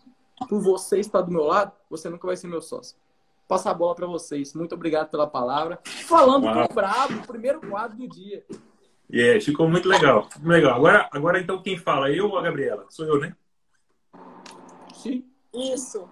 [0.49, 2.97] por você estar do meu lado, você nunca vai ser meu sócio.
[3.47, 4.55] Passar a bola para vocês.
[4.55, 5.81] Muito obrigado pela palavra.
[6.07, 6.55] Falando Uau.
[6.55, 8.45] com o Brabo, primeiro quadro do dia.
[9.13, 10.29] Yeah, ficou muito legal.
[10.41, 10.77] legal.
[10.77, 12.11] Agora, agora, então, quem fala?
[12.13, 12.87] Eu ou a Gabriela?
[12.89, 13.35] Sou eu, né?
[14.95, 15.25] Sim.
[15.53, 16.09] Isso.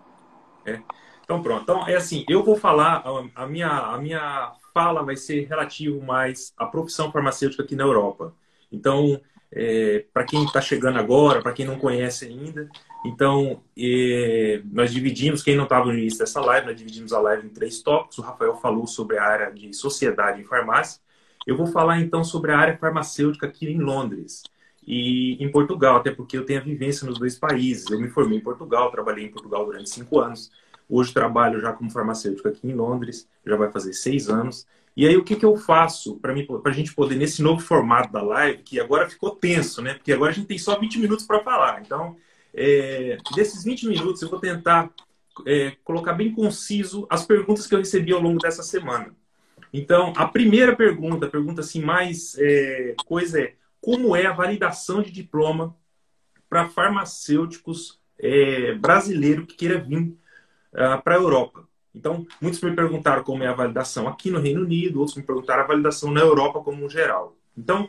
[0.66, 0.82] É.
[1.22, 1.62] Então, pronto.
[1.62, 3.04] Então, é assim, eu vou falar,
[3.36, 8.32] a minha, a minha fala vai ser relativo mais à profissão farmacêutica aqui na Europa.
[8.70, 12.68] Então, é, para quem está chegando agora, para quem não conhece ainda,
[13.04, 17.48] então é, nós dividimos, quem não estava no início dessa live, nós dividimos a live
[17.48, 18.18] em três tópicos.
[18.18, 21.00] O Rafael falou sobre a área de sociedade em farmácia.
[21.44, 24.44] Eu vou falar então sobre a área farmacêutica aqui em Londres
[24.86, 27.90] e em Portugal, até porque eu tenho a vivência nos dois países.
[27.90, 30.52] Eu me formei em Portugal, trabalhei em Portugal durante cinco anos.
[30.88, 34.66] Hoje trabalho já como farmacêutico aqui em Londres, já vai fazer seis anos.
[34.96, 38.22] E aí, o que, que eu faço para a gente poder, nesse novo formato da
[38.22, 39.94] live, que agora ficou tenso, né?
[39.94, 41.80] Porque agora a gente tem só 20 minutos para falar.
[41.80, 42.16] Então,
[42.52, 44.90] é, desses 20 minutos, eu vou tentar
[45.46, 49.14] é, colocar bem conciso as perguntas que eu recebi ao longo dessa semana.
[49.72, 55.02] Então, a primeira pergunta, a pergunta assim mais é, coisa é como é a validação
[55.02, 55.76] de diploma
[56.48, 60.16] para farmacêuticos é, brasileiros que queiram vir
[60.78, 61.68] uh, para a Europa?
[61.94, 65.64] Então, muitos me perguntaram como é a validação aqui no Reino Unido, outros me perguntaram
[65.64, 67.36] a validação na Europa como um geral.
[67.56, 67.88] Então,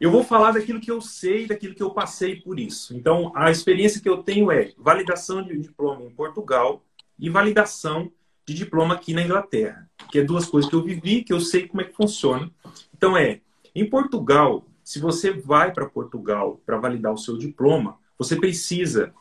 [0.00, 2.96] eu vou falar daquilo que eu sei, daquilo que eu passei por isso.
[2.96, 6.82] Então, a experiência que eu tenho é validação de diploma em Portugal
[7.18, 8.10] e validação
[8.46, 11.68] de diploma aqui na Inglaterra, que é duas coisas que eu vivi, que eu sei
[11.68, 12.50] como é que funciona.
[12.96, 13.40] Então, é,
[13.74, 19.14] em Portugal, se você vai para Portugal para validar o seu diploma, você precisa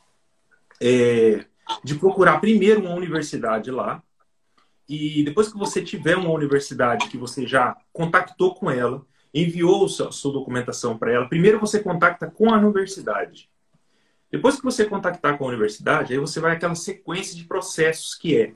[0.81, 1.45] é,
[1.83, 4.01] de procurar primeiro uma universidade lá,
[4.87, 10.11] e depois que você tiver uma universidade que você já contactou com ela, enviou a
[10.11, 13.49] sua documentação para ela, primeiro você contacta com a universidade.
[14.31, 18.35] Depois que você contactar com a universidade, aí você vai aquela sequência de processos que
[18.35, 18.53] é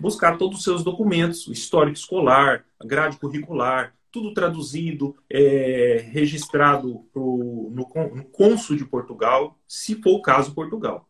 [0.00, 7.06] buscar todos os seus documentos, o histórico escolar, a grade curricular, tudo traduzido, é, registrado
[7.12, 11.06] pro, no, no cônsul de Portugal, se for o caso Portugal,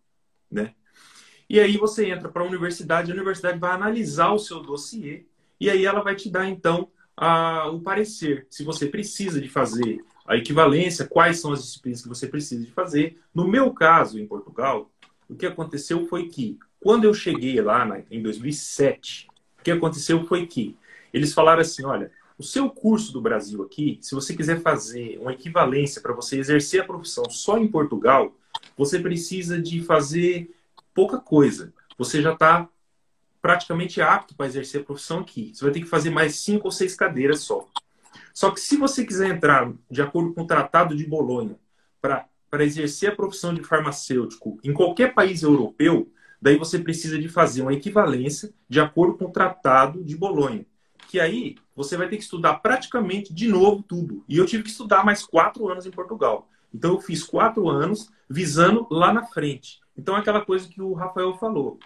[0.50, 0.74] né?
[1.48, 5.24] E aí você entra para a universidade, a universidade vai analisar o seu dossiê
[5.60, 10.04] e aí ela vai te dar então a, o parecer, se você precisa de fazer
[10.26, 13.18] a equivalência, quais são as disciplinas que você precisa de fazer.
[13.32, 14.90] No meu caso, em Portugal,
[15.28, 19.28] o que aconteceu foi que, quando eu cheguei lá na, em 2007,
[19.58, 20.76] o que aconteceu foi que
[21.12, 25.32] eles falaram assim: olha, o seu curso do Brasil aqui, se você quiser fazer uma
[25.32, 28.34] equivalência para você exercer a profissão só em Portugal,
[28.76, 30.50] você precisa de fazer
[30.96, 31.74] pouca coisa.
[31.98, 32.66] Você já está
[33.42, 35.52] praticamente apto para exercer a profissão aqui.
[35.54, 37.68] Você vai ter que fazer mais cinco ou seis cadeiras só.
[38.32, 41.56] Só que se você quiser entrar de acordo com o Tratado de Bolonha
[42.00, 47.62] para exercer a profissão de farmacêutico em qualquer país europeu, daí você precisa de fazer
[47.62, 50.66] uma equivalência de acordo com o Tratado de Bolonha.
[51.08, 54.24] Que aí você vai ter que estudar praticamente de novo tudo.
[54.28, 56.48] E eu tive que estudar mais quatro anos em Portugal.
[56.74, 59.80] Então eu fiz quatro anos visando lá na frente.
[59.96, 61.78] Então aquela coisa que o Rafael falou.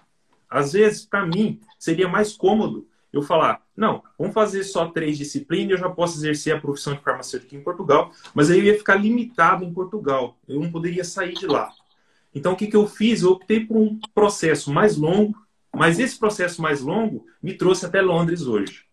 [0.49, 5.73] Às vezes, para mim, seria mais cômodo eu falar, não, vamos fazer só três disciplinas
[5.73, 8.94] eu já posso exercer a profissão de farmacêutico em Portugal, mas aí eu ia ficar
[8.94, 11.73] limitado em Portugal, eu não poderia sair de lá.
[12.33, 13.23] Então, o que, que eu fiz?
[13.23, 15.35] Eu optei por um processo mais longo,
[15.75, 18.85] mas esse processo mais longo me trouxe até Londres hoje.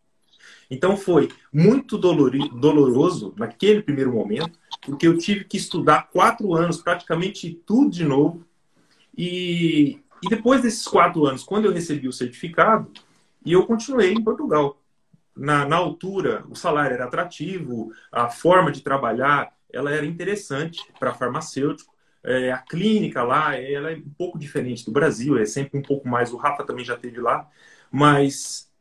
[0.70, 7.62] Então, foi muito doloroso naquele primeiro momento, porque eu tive que estudar quatro anos, praticamente
[7.66, 8.47] tudo de novo,
[9.18, 12.92] e e depois desses quatro anos, quando eu recebi o certificado,
[13.46, 14.82] e eu continuei em Portugal.
[15.36, 21.14] Na, na altura, o salário era atrativo, a forma de trabalhar ela era interessante para
[21.14, 21.94] farmacêutico.
[22.24, 26.08] É, a clínica lá ela é um pouco diferente do Brasil, é sempre um pouco
[26.08, 26.34] mais.
[26.34, 27.48] O Rafa também já teve lá,
[27.92, 28.72] mas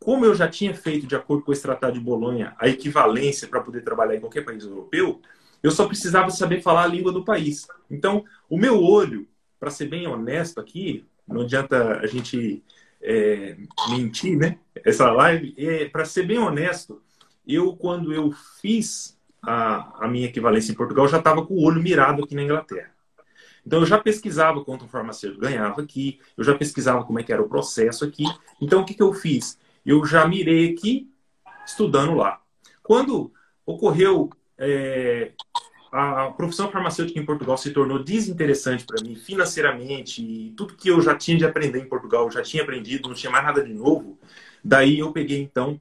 [0.00, 3.60] como eu já tinha feito, de acordo com esse Tratado de Bolonha, a equivalência para
[3.60, 5.22] poder trabalhar em qualquer país europeu,
[5.62, 7.66] eu só precisava saber falar a língua do país.
[7.88, 9.26] Então, o meu olho
[9.64, 12.62] para ser bem honesto aqui, não adianta a gente
[13.00, 13.56] é,
[13.88, 14.58] mentir, né?
[14.84, 17.00] Essa live, é, para ser bem honesto,
[17.48, 21.82] eu, quando eu fiz a, a minha equivalência em Portugal, já estava com o olho
[21.82, 22.90] mirado aqui na Inglaterra.
[23.66, 27.32] Então, eu já pesquisava quanto um farmacêutico ganhava aqui, eu já pesquisava como é que
[27.32, 28.24] era o processo aqui.
[28.60, 29.58] Então, o que, que eu fiz?
[29.86, 31.10] Eu já mirei aqui,
[31.64, 32.38] estudando lá.
[32.82, 33.32] Quando
[33.64, 35.32] ocorreu é,
[35.96, 41.00] a profissão farmacêutica em Portugal se tornou desinteressante para mim financeiramente e tudo que eu
[41.00, 43.72] já tinha de aprender em Portugal, eu já tinha aprendido, não tinha mais nada de
[43.72, 44.18] novo.
[44.62, 45.80] Daí eu peguei então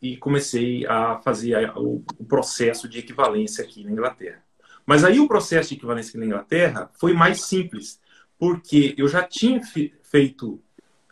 [0.00, 4.44] e comecei a fazer o processo de equivalência aqui na Inglaterra.
[4.86, 8.00] Mas aí o processo de equivalência aqui na Inglaterra foi mais simples,
[8.38, 9.60] porque eu já tinha
[10.04, 10.62] feito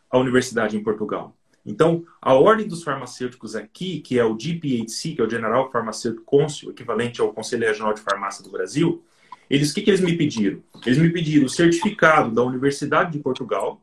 [0.08, 1.36] a universidade em Portugal.
[1.66, 6.24] Então, a ordem dos farmacêuticos aqui, que é o GPHC, que é o General Pharmaceutical
[6.24, 9.02] Council, equivalente ao Conselho Regional de Farmácia do Brasil,
[9.50, 10.62] eles, o que, que eles me pediram?
[10.84, 13.82] Eles me pediram o certificado da Universidade de Portugal,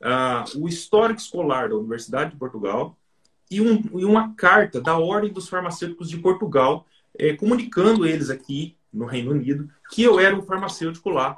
[0.00, 2.96] uh, o histórico escolar da Universidade de Portugal
[3.50, 6.86] e, um, e, uma carta da Ordem dos Farmacêuticos de Portugal,
[7.16, 11.36] eh, comunicando eles aqui no Reino Unido que eu era um farmacêutico lá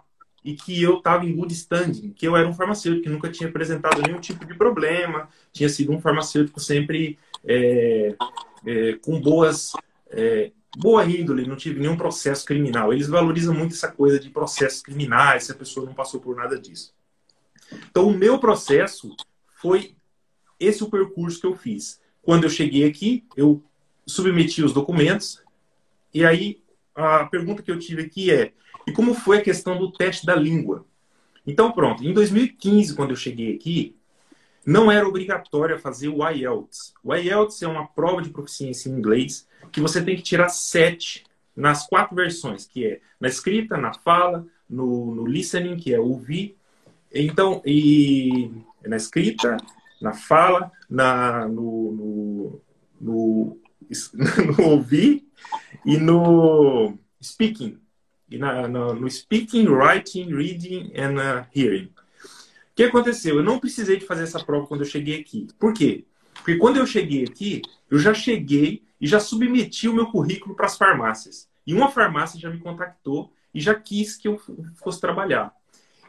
[0.48, 3.50] e que eu estava em good standing, que eu era um farmacêutico que nunca tinha
[3.50, 8.14] apresentado nenhum tipo de problema, tinha sido um farmacêutico sempre é,
[8.66, 9.74] é, com boas
[10.08, 12.94] é, boa índole, não tive nenhum processo criminal.
[12.94, 16.58] Eles valorizam muito essa coisa de processos criminais, se a pessoa não passou por nada
[16.58, 16.94] disso.
[17.90, 19.14] Então, o meu processo
[19.54, 19.96] foi
[20.58, 22.00] esse o percurso que eu fiz.
[22.22, 23.62] Quando eu cheguei aqui, eu
[24.06, 25.42] submeti os documentos,
[26.14, 26.62] e aí
[26.94, 28.54] a pergunta que eu tive aqui é:
[28.88, 30.86] e como foi a questão do teste da língua?
[31.46, 33.94] Então, pronto, em 2015, quando eu cheguei aqui,
[34.64, 36.94] não era obrigatório fazer o IELTS.
[37.04, 41.24] O IELTS é uma prova de proficiência em inglês que você tem que tirar sete
[41.54, 46.56] nas quatro versões, que é na escrita, na fala, no, no listening, que é ouvir,
[47.12, 48.50] então, e
[48.86, 49.58] na escrita,
[50.00, 52.60] na fala, na, no, no,
[52.98, 53.60] no,
[54.56, 55.26] no ouvir
[55.84, 57.78] e no speaking.
[58.30, 61.90] Na, no, no speaking, writing, reading and uh, hearing
[62.78, 63.38] que aconteceu?
[63.38, 65.48] Eu não precisei de fazer essa prova quando eu cheguei aqui.
[65.58, 66.04] Por quê?
[66.32, 67.60] Porque quando eu cheguei aqui,
[67.90, 71.48] eu já cheguei e já submeti o meu currículo para as farmácias.
[71.66, 74.40] E uma farmácia já me contactou e já quis que eu
[74.76, 75.52] fosse trabalhar.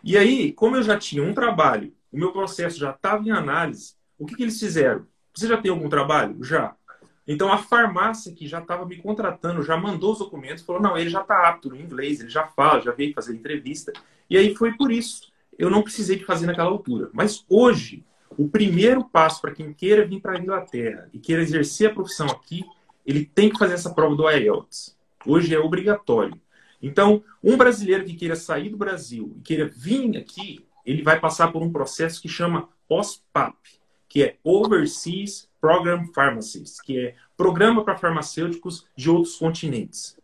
[0.04, 3.96] E aí, como eu já tinha um trabalho, o meu processo já estava em análise,
[4.20, 5.08] o que, que eles fizeram?
[5.34, 6.38] Você já tem algum trabalho?
[6.44, 6.76] Já.
[7.30, 11.10] Então a farmácia que já estava me contratando já mandou os documentos, falou: não, ele
[11.10, 13.94] já está apto no inglês, ele já fala, já veio fazer entrevista.
[14.30, 17.10] E aí foi por isso eu não precisei de fazer naquela altura.
[17.12, 18.06] Mas hoje,
[18.38, 22.28] o primeiro passo para quem queira vir para a Inglaterra e queira exercer a profissão
[22.28, 22.64] aqui,
[23.06, 24.98] ele tem que fazer essa prova do IELTS.
[25.26, 26.40] Hoje é obrigatório.
[26.82, 31.52] Então, um brasileiro que queira sair do Brasil e queira vir aqui, ele vai passar
[31.52, 33.58] por um processo que chama OSPAP,
[34.08, 40.18] que é Overseas Program Pharmacists, que é Programa para Farmacêuticos de Outros Continentes.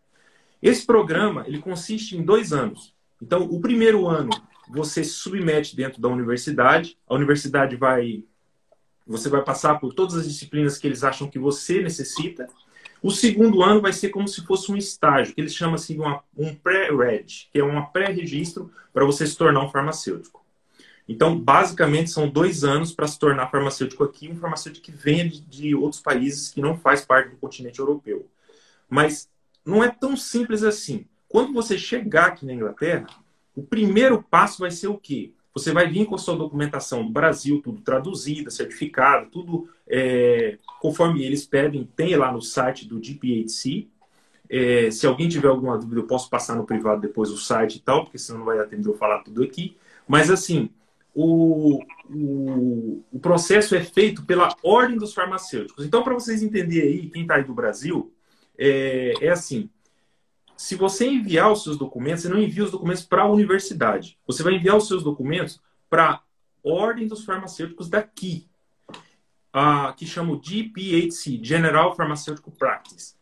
[0.62, 2.94] Esse programa ele consiste em dois anos.
[3.22, 4.30] Então, o primeiro ano
[4.70, 8.24] você se submete dentro da universidade, a universidade vai.
[9.08, 12.48] Você vai passar por todas as disciplinas que eles acham que você necessita.
[13.04, 16.24] O segundo ano vai ser como se fosse um estágio, que eles chamam assim uma,
[16.36, 20.45] um pré-reg, que é um pré-registro para você se tornar um farmacêutico.
[21.08, 25.42] Então, basicamente, são dois anos para se tornar farmacêutico aqui, um farmacêutico que venha de,
[25.42, 28.28] de outros países que não faz parte do continente europeu.
[28.90, 29.30] Mas
[29.64, 31.06] não é tão simples assim.
[31.28, 33.08] Quando você chegar aqui na Inglaterra,
[33.56, 35.32] o primeiro passo vai ser o quê?
[35.54, 41.24] Você vai vir com a sua documentação do Brasil, tudo traduzida, certificado, tudo é, conforme
[41.24, 43.88] eles pedem, tem lá no site do GPHC.
[44.50, 47.80] É, se alguém tiver alguma dúvida, eu posso passar no privado depois o site e
[47.80, 49.78] tal, porque senão não vai atender eu falar tudo aqui.
[50.08, 50.70] Mas assim,
[51.16, 55.86] o, o, o processo é feito pela ordem dos farmacêuticos.
[55.86, 58.14] Então, para vocês entenderem aí, quem está aí do Brasil,
[58.58, 59.70] é, é assim:
[60.58, 64.20] se você enviar os seus documentos, você não envia os documentos para a universidade.
[64.28, 66.22] Você vai enviar os seus documentos para a
[66.62, 68.50] Ordem dos Farmacêuticos daqui,
[68.90, 73.16] uh, que chama o GPHC, General Pharmaceutical Practice.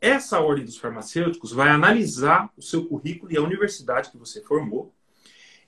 [0.00, 4.94] Essa Ordem dos Farmacêuticos vai analisar o seu currículo e a universidade que você formou.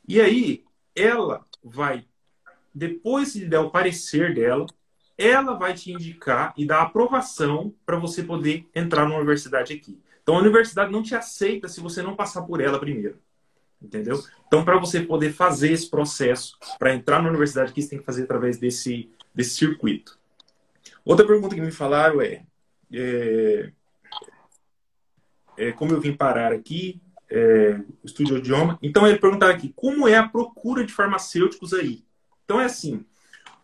[0.07, 0.65] E aí,
[0.95, 2.07] ela vai,
[2.75, 4.67] depois de der o parecer dela,
[5.17, 10.01] ela vai te indicar e dar aprovação para você poder entrar na universidade aqui.
[10.23, 13.19] Então a universidade não te aceita se você não passar por ela primeiro.
[13.83, 14.23] Entendeu?
[14.47, 18.05] Então, para você poder fazer esse processo, para entrar na universidade aqui, você tem que
[18.05, 20.17] fazer através desse, desse circuito.
[21.05, 22.45] Outra pergunta que me falaram é,
[22.93, 23.73] é,
[25.57, 28.79] é como eu vim parar aqui, é, estudo de idioma.
[28.83, 32.05] Então, ele perguntaram aqui, como é a procura de farmacêuticos aí?
[32.45, 33.05] Então, é assim,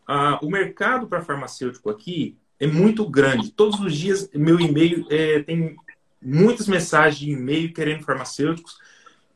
[0.06, 3.52] a, o mercado para farmacêutico aqui é muito grande.
[3.52, 5.76] Todos os dias, meu e-mail é, tem
[6.20, 8.78] muitas mensagens de e-mail querendo farmacêuticos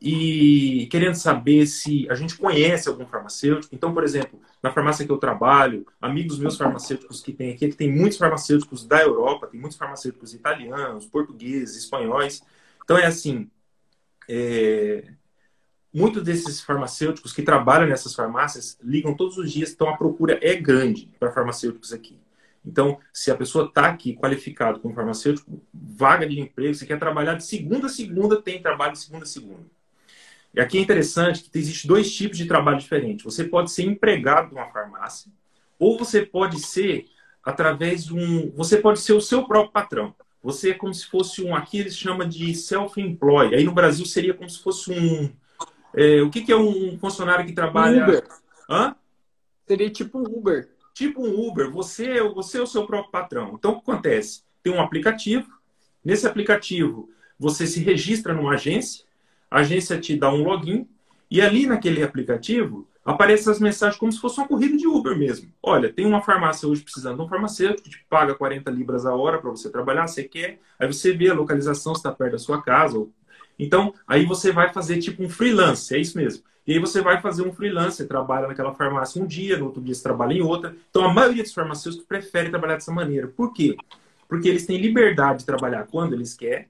[0.01, 3.73] e querendo saber se a gente conhece algum farmacêutico.
[3.73, 7.75] Então, por exemplo, na farmácia que eu trabalho, amigos meus farmacêuticos que tem aqui, que
[7.75, 12.43] tem muitos farmacêuticos da Europa, tem muitos farmacêuticos italianos, portugueses, espanhóis.
[12.83, 13.49] Então, é assim,
[14.29, 15.03] é...
[15.93, 20.55] muitos desses farmacêuticos que trabalham nessas farmácias ligam todos os dias, então a procura é
[20.55, 22.19] grande para farmacêuticos aqui.
[22.65, 27.35] Então, se a pessoa está aqui qualificado como farmacêutico, vaga de emprego, você quer trabalhar
[27.35, 29.65] de segunda a segunda, tem trabalho de segunda a segunda.
[30.53, 33.25] E aqui é interessante que existe dois tipos de trabalho diferentes.
[33.25, 35.31] Você pode ser empregado de uma farmácia,
[35.79, 37.07] ou você pode ser
[37.43, 38.51] através de um.
[38.51, 40.15] Você pode ser o seu próprio patrão.
[40.43, 41.55] Você é como se fosse um.
[41.55, 43.55] Aqui eles chamam de self-employed.
[43.55, 45.31] Aí no Brasil seria como se fosse um.
[45.95, 48.03] É, o que, que, é um funcionário que trabalha.
[48.03, 48.27] Uber.
[48.69, 48.95] Hã?
[49.65, 50.69] Seria tipo um Uber.
[50.93, 53.53] Tipo um Uber, você, você é o seu próprio patrão.
[53.57, 54.43] Então, o que acontece?
[54.61, 55.47] Tem um aplicativo.
[56.03, 59.05] Nesse aplicativo, você se registra numa agência.
[59.49, 60.87] A agência te dá um login.
[61.31, 65.51] E ali naquele aplicativo, aparecem as mensagens como se fosse uma corrida de Uber mesmo.
[65.61, 69.39] Olha, tem uma farmácia hoje precisando de um farmacêutico, te paga 40 libras a hora
[69.39, 70.59] para você trabalhar, você quer.
[70.79, 73.05] Aí você vê a localização, se está perto da sua casa.
[73.59, 76.43] Então, aí você vai fazer tipo um freelance, é isso mesmo.
[76.65, 79.81] E aí você vai fazer um freelance, você trabalha naquela farmácia um dia, no outro
[79.81, 80.75] dia você trabalha em outra.
[80.89, 83.27] Então a maioria dos farmacêuticos prefere trabalhar dessa maneira.
[83.27, 83.75] Por quê?
[84.29, 86.67] Porque eles têm liberdade de trabalhar quando eles querem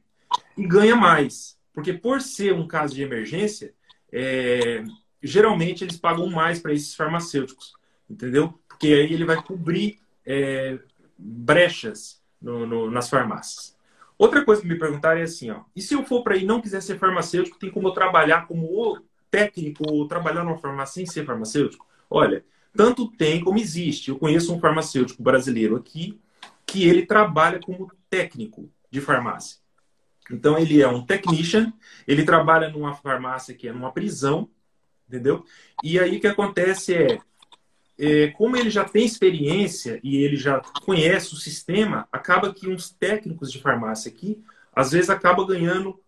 [0.57, 1.57] e ganha mais.
[1.73, 3.73] Porque por ser um caso de emergência,
[4.11, 4.83] é...
[5.23, 7.73] geralmente eles pagam mais para esses farmacêuticos,
[8.09, 8.59] entendeu?
[8.67, 10.77] Porque aí ele vai cobrir é...
[11.17, 13.75] brechas no, no, nas farmácias.
[14.17, 16.61] Outra coisa que me perguntaram é assim, ó, e se eu for para aí não
[16.61, 19.01] quiser ser farmacêutico, tem como eu trabalhar como
[19.31, 21.87] técnico ou trabalhar numa farmácia sem ser farmacêutico?
[22.09, 22.45] Olha,
[22.75, 24.09] tanto tem como existe.
[24.09, 26.19] Eu conheço um farmacêutico brasileiro aqui
[26.65, 29.57] que ele trabalha como técnico de farmácia.
[30.31, 31.73] Então ele é um technician,
[32.07, 34.49] ele trabalha numa farmácia que é numa prisão,
[35.13, 35.45] entendeu?
[35.83, 37.19] E aí o que acontece é,
[37.99, 42.89] é, como ele já tem experiência e ele já conhece o sistema, acaba que uns
[42.89, 44.43] técnicos de farmácia aqui,
[44.75, 45.99] às vezes acaba ganhando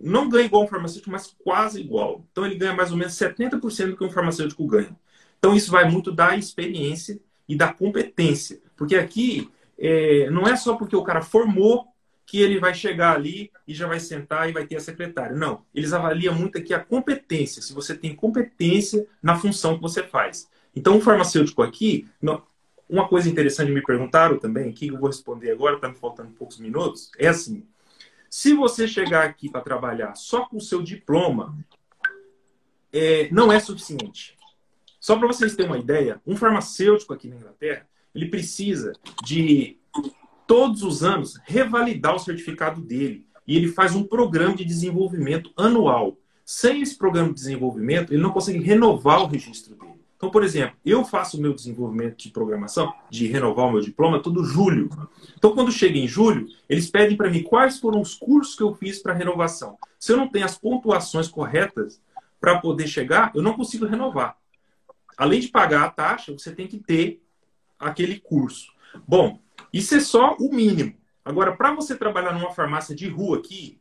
[0.00, 2.24] não ganha igual um farmacêutico, mas quase igual.
[2.30, 4.96] Então ele ganha mais ou menos 70% do que um farmacêutico ganha.
[5.40, 7.18] Então isso vai muito da experiência
[7.48, 8.60] e da competência.
[8.76, 11.88] Porque aqui é, não é só porque o cara formou
[12.28, 15.34] que ele vai chegar ali e já vai sentar e vai ter a secretária.
[15.34, 20.02] Não, eles avaliam muito aqui a competência, se você tem competência na função que você
[20.02, 20.46] faz.
[20.76, 22.06] Então, o farmacêutico aqui,
[22.86, 26.58] uma coisa interessante me perguntaram também, que eu vou responder agora, está me faltando poucos
[26.58, 27.66] minutos, é assim:
[28.28, 31.56] se você chegar aqui para trabalhar só com o seu diploma,
[32.92, 34.36] é, não é suficiente.
[35.00, 38.92] Só para vocês terem uma ideia, um farmacêutico aqui na Inglaterra, ele precisa
[39.24, 39.77] de
[40.48, 43.26] todos os anos revalidar o certificado dele.
[43.46, 46.16] E ele faz um programa de desenvolvimento anual.
[46.44, 49.92] Sem esse programa de desenvolvimento, ele não consegue renovar o registro dele.
[50.16, 54.20] Então, por exemplo, eu faço o meu desenvolvimento de programação, de renovar o meu diploma,
[54.20, 54.90] todo julho.
[55.36, 58.74] Então, quando chega em julho, eles pedem para mim quais foram os cursos que eu
[58.74, 59.78] fiz para renovação.
[59.98, 62.00] Se eu não tenho as pontuações corretas
[62.40, 64.36] para poder chegar, eu não consigo renovar.
[65.16, 67.22] Além de pagar a taxa, você tem que ter
[67.78, 68.72] aquele curso.
[69.06, 69.38] Bom,
[69.72, 70.94] isso é só o mínimo.
[71.24, 73.78] Agora, para você trabalhar numa farmácia de rua aqui,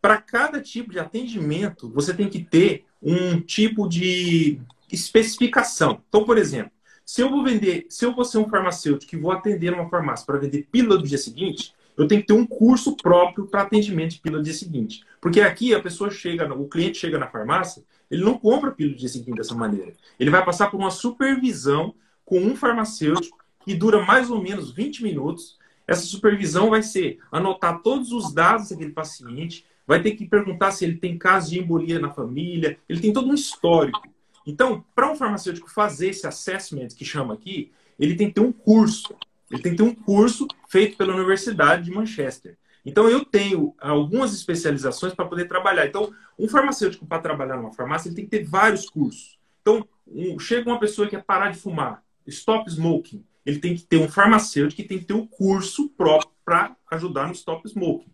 [0.00, 4.60] para cada tipo de atendimento, você tem que ter um tipo de
[4.90, 6.02] especificação.
[6.08, 6.72] Então, por exemplo,
[7.04, 10.26] se eu vou vender, se eu vou ser um farmacêutico e vou atender uma farmácia
[10.26, 14.12] para vender pílula do dia seguinte, eu tenho que ter um curso próprio para atendimento
[14.12, 15.04] de pílula do dia seguinte.
[15.20, 19.00] Porque aqui a pessoa chega, o cliente chega na farmácia, ele não compra pílula do
[19.00, 19.92] dia seguinte dessa maneira.
[20.18, 21.94] Ele vai passar por uma supervisão
[22.24, 25.58] com um farmacêutico que dura mais ou menos 20 minutos.
[25.86, 30.84] Essa supervisão vai ser anotar todos os dados daquele paciente, vai ter que perguntar se
[30.84, 34.02] ele tem caso de embolia na família, ele tem todo um histórico.
[34.46, 38.52] Então, para um farmacêutico fazer esse assessment que chama aqui, ele tem que ter um
[38.52, 39.14] curso.
[39.50, 42.56] Ele tem que ter um curso feito pela Universidade de Manchester.
[42.84, 45.86] Então, eu tenho algumas especializações para poder trabalhar.
[45.86, 49.38] Então, um farmacêutico, para trabalhar numa farmácia, ele tem que ter vários cursos.
[49.60, 53.24] Então, um, chega uma pessoa que quer parar de fumar, stop smoking.
[53.44, 57.26] Ele tem que ter um farmacêutico que tem que ter um curso próprio para ajudar
[57.26, 58.12] no stop smoking.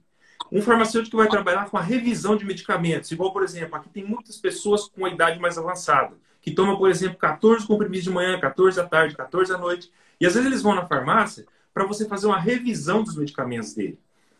[0.50, 4.36] Um farmacêutico vai trabalhar com a revisão de medicamentos, igual, por exemplo, aqui tem muitas
[4.38, 8.80] pessoas com a idade mais avançada, que tomam, por exemplo, 14 comprimidos de manhã, 14
[8.80, 12.26] à tarde, 14 à noite, e às vezes eles vão na farmácia para você fazer
[12.26, 13.98] uma revisão dos medicamentos dele.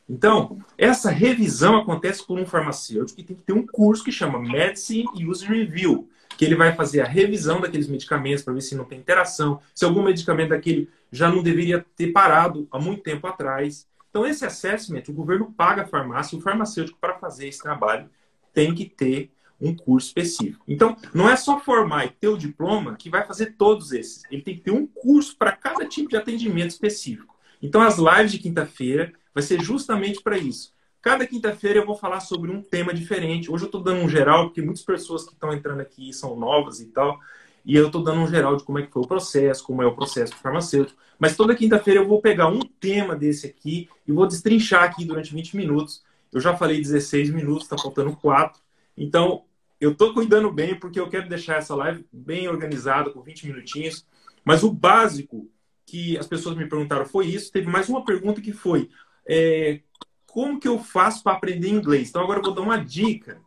[0.09, 4.39] Então, essa revisão acontece por um farmacêutico que tem que ter um curso que chama
[4.39, 6.09] Medicine Use Review,
[6.39, 9.85] que ele vai fazer a revisão daqueles medicamentos para ver se não tem interação, se
[9.85, 13.89] algum medicamento daquele já não deveria ter parado há muito tempo atrás.
[14.09, 18.09] Então, esse assessment, o governo paga a farmácia, o farmacêutico, para fazer esse trabalho,
[18.55, 20.65] tem que ter um curso específico.
[20.69, 24.23] Então, não é só formar e ter o diploma que vai fazer todos esses.
[24.31, 27.35] Ele tem que ter um curso para cada tipo de atendimento específico.
[27.61, 30.73] Então, as lives de quinta-feira vai ser justamente para isso.
[31.09, 33.51] Cada quinta-feira eu vou falar sobre um tema diferente.
[33.51, 36.81] Hoje eu estou dando um geral, porque muitas pessoas que estão entrando aqui são novas
[36.81, 37.19] e tal.
[37.65, 39.87] E eu estou dando um geral de como é que foi o processo, como é
[39.87, 41.01] o processo farmacêutico.
[41.19, 45.33] Mas toda quinta-feira eu vou pegar um tema desse aqui e vou destrinchar aqui durante
[45.33, 46.05] 20 minutos.
[46.31, 48.61] Eu já falei 16 minutos, está faltando 4.
[48.95, 49.45] Então,
[49.81, 54.07] eu estou cuidando bem porque eu quero deixar essa live bem organizada, com 20 minutinhos.
[54.45, 55.49] Mas o básico
[55.87, 57.51] que as pessoas me perguntaram foi isso.
[57.51, 58.91] Teve mais uma pergunta que foi:
[59.27, 59.81] é,
[60.29, 62.11] como que eu faço para aprender inglês?
[62.11, 63.41] Então, agora eu vou dar uma dica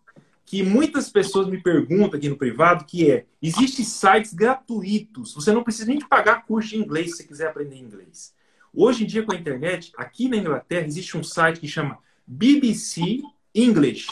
[0.46, 5.64] que muitas pessoas me perguntam aqui no privado, que é, existem sites gratuitos, você não
[5.64, 8.34] precisa nem de pagar curso de inglês se você quiser aprender inglês.
[8.74, 13.22] Hoje em dia, com a internet, aqui na Inglaterra, existe um site que chama BBC
[13.54, 14.08] English.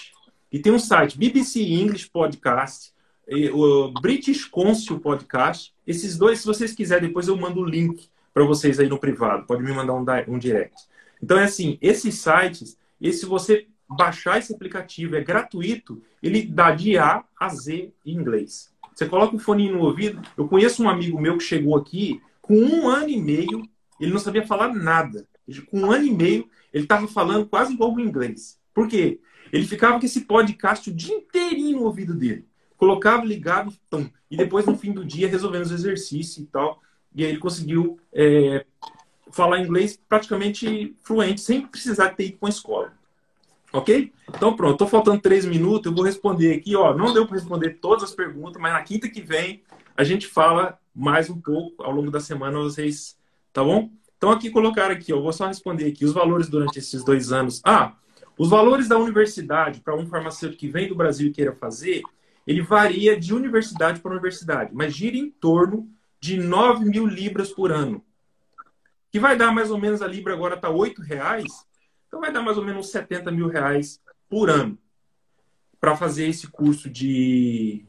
[0.52, 2.94] E tem um site, BBC English Podcast,
[3.54, 5.74] o British Council Podcast.
[5.86, 9.46] Esses dois, se vocês quiserem, depois eu mando o link para vocês aí no privado.
[9.46, 9.94] Pode me mandar
[10.28, 10.89] um direct.
[11.22, 16.02] Então, é assim, esses sites, e se você baixar esse aplicativo, é gratuito.
[16.22, 18.72] Ele dá de A a Z em inglês.
[18.94, 20.22] Você coloca o fone no ouvido.
[20.38, 23.64] Eu conheço um amigo meu que chegou aqui com um ano e meio,
[24.00, 25.28] ele não sabia falar nada.
[25.70, 28.60] Com um ano e meio, ele estava falando quase igual o inglês.
[28.74, 29.20] Por quê?
[29.52, 32.46] Ele ficava com esse podcast o dia inteirinho no ouvido dele.
[32.78, 36.82] Colocava, ligava pum, e depois, no fim do dia, resolvendo os exercícios e tal.
[37.14, 38.66] E aí ele conseguiu é,
[39.32, 42.94] falar inglês praticamente fluente, sem precisar ter ido para uma escola.
[43.72, 44.12] Ok?
[44.30, 46.76] Então pronto, estou faltando três minutos, eu vou responder aqui.
[46.76, 49.62] Ó, não deu para responder todas as perguntas, mas na quinta que vem
[49.96, 53.18] a gente fala mais um pouco ao longo da semana, vocês,
[53.54, 53.90] tá bom?
[54.18, 57.62] Então aqui colocar aqui, eu vou só responder aqui os valores durante esses dois anos.
[57.64, 57.94] Ah,
[58.38, 62.02] os valores da universidade para um farmacêutico que vem do Brasil e queira fazer,
[62.48, 65.88] ele varia de universidade para universidade, mas gira em torno
[66.20, 68.04] de 9 mil libras por ano
[69.12, 71.66] que vai dar mais ou menos, a Libra agora está R$ reais,
[72.08, 74.78] então vai dar mais ou menos 70 mil reais por ano
[75.80, 77.86] para fazer esse curso de.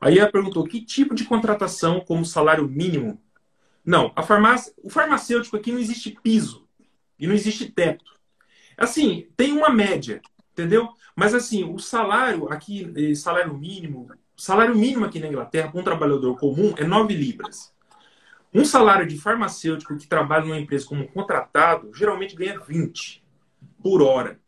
[0.00, 3.20] Aí ela perguntou: que tipo de contratação como salário mínimo?
[3.84, 6.68] Não, a farmácia, o farmacêutico aqui não existe piso
[7.18, 8.04] e não existe teto.
[8.76, 10.20] Assim, tem uma média,
[10.52, 10.88] entendeu?
[11.14, 15.84] Mas assim, o salário aqui, eh, salário mínimo, salário mínimo aqui na Inglaterra para um
[15.84, 17.74] trabalhador comum é 9 libras.
[18.52, 23.22] Um salário de farmacêutico que trabalha numa empresa como contratado geralmente ganha 20
[23.82, 24.40] por hora.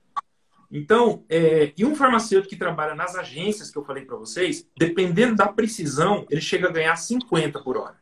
[0.71, 5.37] Então, é, e um farmacêutico que trabalha nas agências que eu falei para vocês, dependendo
[5.37, 7.97] da precisão, ele chega a ganhar 50 por hora.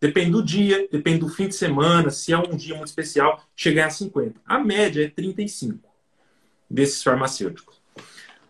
[0.00, 3.80] Depende do dia, depende do fim de semana, se é um dia muito especial, chega
[3.80, 4.40] a ganhar 50.
[4.44, 5.88] A média é 35
[6.68, 7.77] desses farmacêuticos.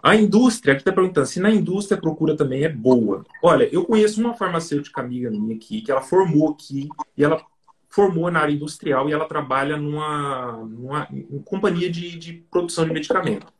[0.03, 3.24] A indústria, aqui está perguntando se na indústria a procura também é boa.
[3.42, 7.44] Olha, eu conheço uma farmacêutica amiga minha aqui, que ela formou aqui, e ela
[7.88, 11.09] formou na área industrial e ela trabalha numa, numa
[11.44, 13.53] companhia de, de, produção de medicamento.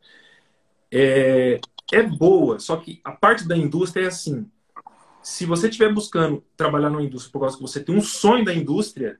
[0.91, 1.59] É,
[1.91, 4.49] é boa, só que a parte da indústria é assim.
[5.21, 8.53] Se você estiver buscando trabalhar numa indústria por causa que você tem um sonho da
[8.53, 9.19] indústria,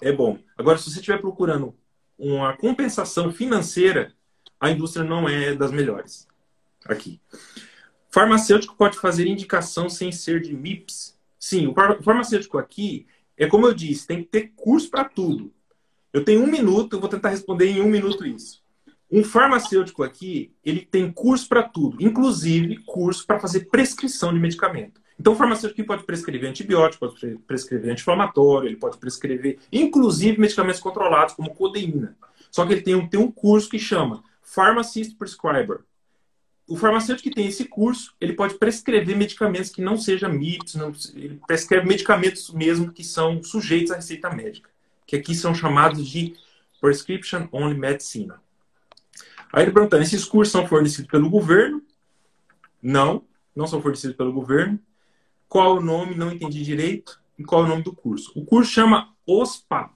[0.00, 0.38] é bom.
[0.56, 1.74] Agora, se você estiver procurando
[2.18, 4.15] uma compensação financeira,
[4.60, 6.26] a indústria não é das melhores
[6.84, 7.20] aqui.
[8.10, 11.16] Farmacêutico pode fazer indicação sem ser de MIPS?
[11.38, 15.52] Sim, o farmacêutico aqui é como eu disse, tem que ter curso para tudo.
[16.12, 18.64] Eu tenho um minuto, eu vou tentar responder em um minuto isso.
[19.10, 25.00] Um farmacêutico aqui, ele tem curso para tudo, inclusive curso para fazer prescrição de medicamento.
[25.18, 31.34] Então, o farmacêutico pode prescrever antibiótico, pode prescrever anti-inflamatório, ele pode prescrever, inclusive, medicamentos controlados,
[31.34, 32.16] como codeína.
[32.50, 35.80] Só que ele tem tem um curso que chama Pharmacist Prescriber.
[36.68, 40.92] O farmacêutico que tem esse curso, ele pode prescrever medicamentos que não sejam MIPS, não,
[41.14, 44.70] ele prescreve medicamentos mesmo que são sujeitos à receita médica,
[45.06, 46.34] que aqui são chamados de
[46.80, 48.32] Prescription Only Medicine.
[49.52, 51.82] Aí ele perguntando, esses cursos são fornecidos pelo governo?
[52.82, 53.24] Não,
[53.54, 54.78] não são fornecidos pelo governo.
[55.48, 56.14] Qual o nome?
[56.14, 57.20] Não entendi direito.
[57.38, 58.32] E qual é o nome do curso?
[58.34, 59.92] O curso chama OSPAP.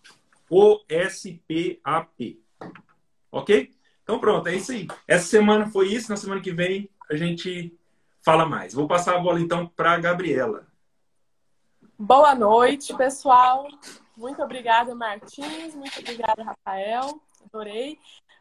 [0.49, 2.39] O-S-P-A-P.
[3.33, 3.73] Ok?
[4.11, 4.89] Então pronto, é isso aí.
[5.07, 7.73] Essa semana foi isso, na semana que vem a gente
[8.25, 8.75] fala mais.
[8.75, 10.67] Vou passar a bola então para a Gabriela.
[11.97, 13.69] Boa noite, pessoal.
[14.17, 15.77] Muito obrigada, Martins.
[15.77, 17.23] Muito obrigada, Rafael.
[17.45, 18.01] Adorei.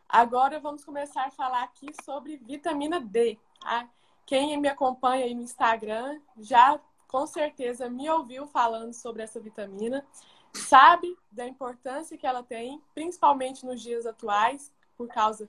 [0.09, 3.37] Agora vamos começar a falar aqui sobre vitamina D.
[3.61, 3.87] Tá?
[4.25, 10.03] Quem me acompanha aí no Instagram já com certeza me ouviu falando sobre essa vitamina,
[10.51, 15.47] sabe da importância que ela tem, principalmente nos dias atuais, por causa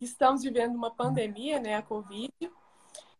[0.00, 2.32] estamos vivendo uma pandemia, né, a Covid.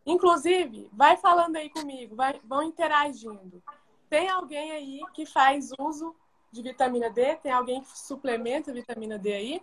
[0.06, 3.62] Inclusive, vai falando aí comigo, vai, vão interagindo.
[4.08, 6.14] Tem alguém aí que faz uso
[6.50, 7.36] de vitamina D?
[7.36, 9.62] Tem alguém que suplementa vitamina D aí?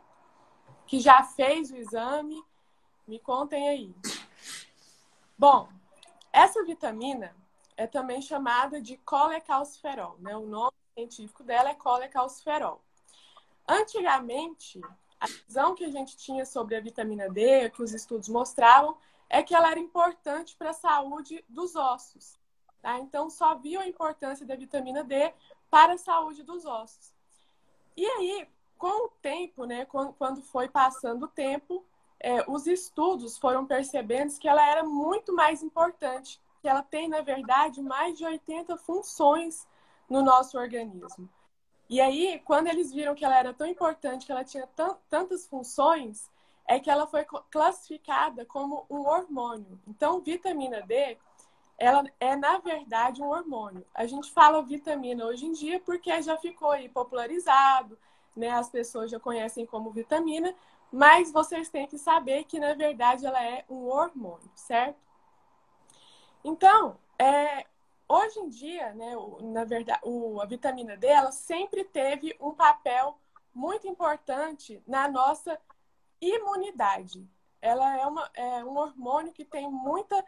[0.85, 2.43] Que já fez o exame?
[3.07, 3.95] Me contem aí.
[5.37, 5.67] Bom,
[6.31, 7.35] essa vitamina
[7.75, 10.35] é também chamada de colecalciferol, né?
[10.35, 12.81] O nome científico dela é colecalciferol.
[13.67, 14.79] Antigamente,
[15.19, 18.97] a visão que a gente tinha sobre a vitamina D, que os estudos mostravam,
[19.29, 22.37] é que ela era importante para a saúde dos ossos.
[22.81, 22.99] Tá?
[22.99, 25.33] Então, só viu a importância da vitamina D
[25.69, 27.13] para a saúde dos ossos.
[27.97, 28.47] E aí,
[28.77, 31.83] com o tempo, né, quando foi passando o tempo,
[32.19, 37.21] é, os estudos foram percebendo que ela era muito mais importante, que ela tem, na
[37.21, 39.67] verdade, mais de 80 funções
[40.09, 41.29] no nosso organismo.
[41.89, 44.67] E aí, quando eles viram que ela era tão importante, que ela tinha
[45.07, 46.29] tantas funções,
[46.67, 49.79] é que ela foi classificada como um hormônio.
[49.87, 51.17] Então, vitamina D,
[51.77, 53.85] ela é, na verdade, um hormônio.
[53.93, 57.97] A gente fala vitamina hoje em dia porque já ficou aí popularizado,
[58.35, 58.49] né?
[58.49, 60.55] As pessoas já conhecem como vitamina,
[60.91, 64.97] mas vocês têm que saber que, na verdade, ela é um hormônio, certo?
[66.43, 67.65] Então, é,
[68.07, 73.17] hoje em dia, né, na verdade, o, a vitamina D, ela sempre teve um papel
[73.53, 75.59] muito importante na nossa
[76.21, 77.27] imunidade.
[77.61, 80.23] Ela é, uma, é um hormônio que tem muita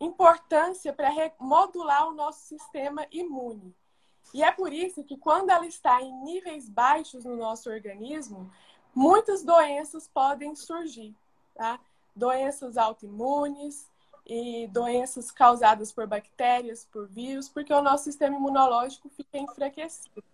[0.00, 3.74] importância para modular o nosso sistema imune.
[4.32, 8.50] E é por isso que quando ela está em níveis baixos no nosso organismo,
[8.94, 11.14] muitas doenças podem surgir,
[11.54, 11.78] tá?
[12.14, 13.88] Doenças autoimunes
[14.26, 20.24] e doenças causadas por bactérias, por vírus, porque o nosso sistema imunológico fica enfraquecido.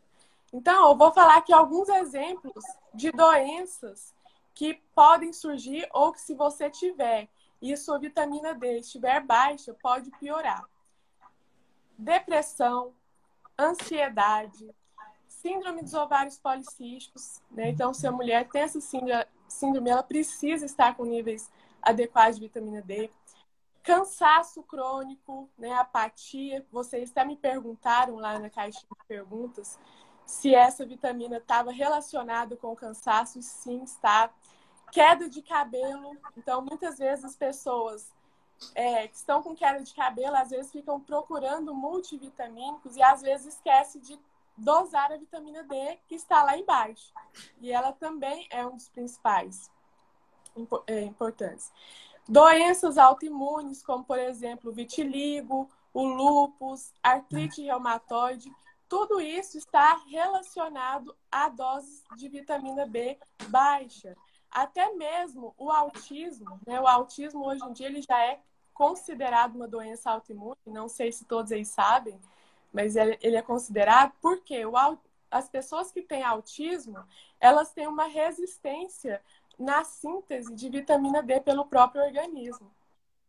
[0.53, 2.64] Então, eu vou falar aqui alguns exemplos
[2.95, 4.14] de doenças
[4.55, 7.28] que podem surgir ou que se você tiver
[7.62, 10.64] e sua vitamina D estiver baixa, pode piorar.
[11.97, 12.95] Depressão,
[13.59, 14.74] ansiedade,
[15.28, 17.41] síndrome dos ovários policísticos.
[17.51, 17.70] Né?
[17.70, 21.51] Então, se a mulher tem essa síndrome, ela precisa estar com níveis
[21.82, 23.11] adequados de vitamina D.
[23.83, 25.72] Cansaço crônico, né?
[25.72, 26.66] apatia.
[26.70, 29.78] Vocês até me perguntaram lá na caixinha de perguntas
[30.26, 33.41] se essa vitamina estava relacionada com o cansaço.
[33.43, 34.31] Sim, está.
[34.93, 36.16] Queda de cabelo.
[36.37, 38.12] Então, muitas vezes as pessoas
[38.74, 43.55] é, que estão com queda de cabelo, às vezes ficam procurando multivitamínicos e às vezes
[43.55, 44.18] esquece de
[44.57, 47.12] dosar a vitamina D que está lá embaixo.
[47.61, 49.70] E ela também é um dos principais
[50.87, 51.72] é, importantes.
[52.31, 58.49] Doenças autoimunes, como por exemplo o vitiligo, o lúpus, artrite reumatoide,
[58.89, 63.18] tudo isso está relacionado a doses de vitamina B
[63.49, 64.16] baixa.
[64.49, 66.81] Até mesmo o autismo, né?
[66.81, 68.39] O autismo hoje em dia ele já é
[68.72, 72.16] considerado uma doença autoimune, não sei se todos aí sabem,
[72.72, 74.74] mas ele é considerado porque o,
[75.28, 77.05] as pessoas que têm autismo,
[77.41, 79.20] elas têm uma resistência
[79.61, 82.71] na síntese de vitamina D pelo próprio organismo,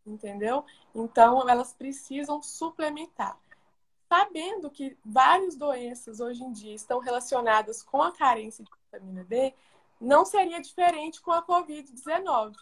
[0.08, 0.66] entendeu?
[0.96, 3.38] Então, elas precisam suplementar.
[4.08, 9.54] Sabendo que várias doenças hoje em dia estão relacionadas com a carência de vitamina D,
[10.00, 12.56] não seria diferente com a Covid-19.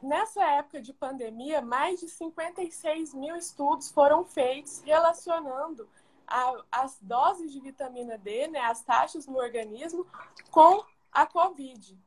[0.00, 5.88] Nessa época de pandemia, mais de 56 mil estudos foram feitos relacionando
[6.28, 10.06] a, as doses de vitamina D, né, as taxas no organismo,
[10.50, 11.98] com a Covid.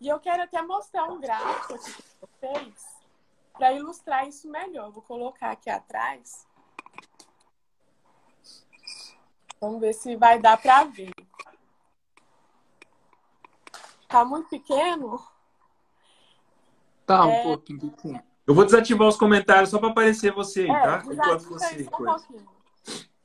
[0.00, 2.84] E eu quero até mostrar um gráfico aqui para vocês,
[3.52, 4.90] para ilustrar isso melhor.
[4.90, 6.46] Vou colocar aqui atrás.
[9.60, 11.12] Vamos ver se vai dar para ver.
[14.08, 15.22] Tá muito pequeno?
[17.06, 17.42] Tá, um é...
[17.42, 18.22] pouquinho, pouquinho.
[18.46, 21.02] Eu vou desativar os comentários só para aparecer você aí, é, tá?
[21.04, 21.88] Enquanto você.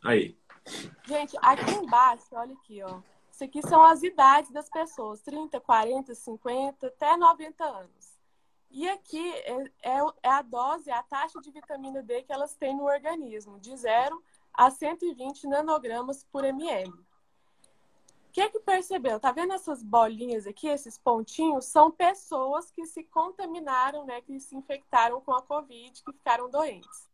[0.03, 0.37] Um aí.
[1.05, 2.99] Gente, aqui embaixo, olha aqui, ó.
[3.35, 8.15] Isso aqui são as idades das pessoas: 30, 40, 50, até 90 anos.
[8.71, 12.75] E aqui é, é, é a dose, a taxa de vitamina D que elas têm
[12.75, 14.23] no organismo, de 0
[14.53, 16.91] a 120 nanogramas por ml
[18.35, 19.17] que que percebeu?
[19.17, 21.67] Tá vendo essas bolinhas aqui, esses pontinhos?
[21.67, 27.07] São pessoas que se contaminaram, né, que se infectaram com a Covid, que ficaram doentes.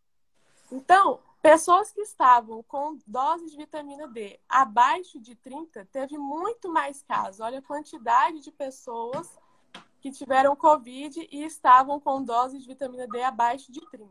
[0.72, 7.02] Então, pessoas que estavam com doses de vitamina D abaixo de 30, teve muito mais
[7.02, 7.40] casos.
[7.42, 9.28] Olha a quantidade de pessoas
[10.00, 14.10] que tiveram Covid e estavam com doses de vitamina D abaixo de 30.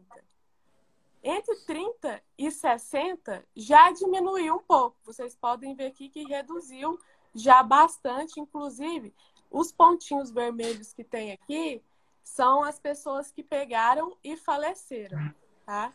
[1.23, 4.97] Entre 30 e 60 já diminuiu um pouco.
[5.05, 6.99] Vocês podem ver aqui que reduziu
[7.35, 9.15] já bastante, inclusive
[9.51, 11.83] os pontinhos vermelhos que tem aqui
[12.23, 15.35] são as pessoas que pegaram e faleceram,
[15.67, 15.93] tá?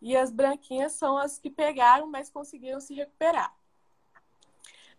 [0.00, 3.54] E as branquinhas são as que pegaram, mas conseguiram se recuperar.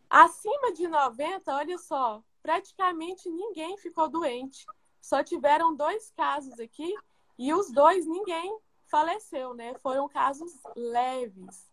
[0.10, 4.66] Acima de 90, olha só, praticamente ninguém ficou doente.
[5.00, 6.94] Só tiveram dois casos aqui
[7.38, 9.74] e os dois ninguém faleceu, né?
[9.76, 11.70] Foram casos leves.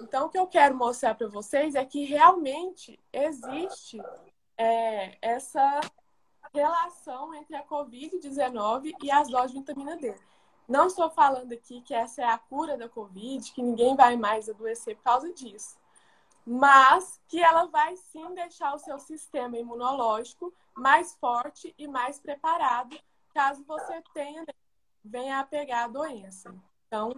[0.00, 4.00] Então, o que eu quero mostrar para vocês é que realmente existe
[4.56, 5.80] é, essa
[6.52, 10.14] relação entre a Covid-19 e as doses de vitamina D.
[10.68, 14.48] Não estou falando aqui que essa é a cura da Covid, que ninguém vai mais
[14.48, 15.76] adoecer por causa disso.
[16.46, 22.98] Mas que ela vai sim deixar o seu sistema imunológico mais forte e mais preparado
[23.34, 24.54] caso você tenha né,
[25.04, 26.54] venha a pegar a doença.
[26.86, 27.12] Então,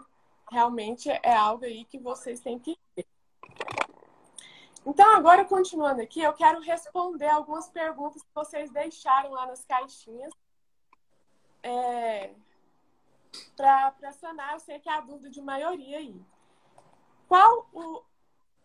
[0.51, 3.07] realmente é algo aí que vocês têm que ver.
[4.87, 10.33] Então, agora continuando aqui, eu quero responder algumas perguntas que vocês deixaram lá nas caixinhas.
[11.63, 12.35] É,
[13.57, 16.21] Para sanar, eu sei que é a dúvida de maioria aí.
[17.29, 18.03] Qual o,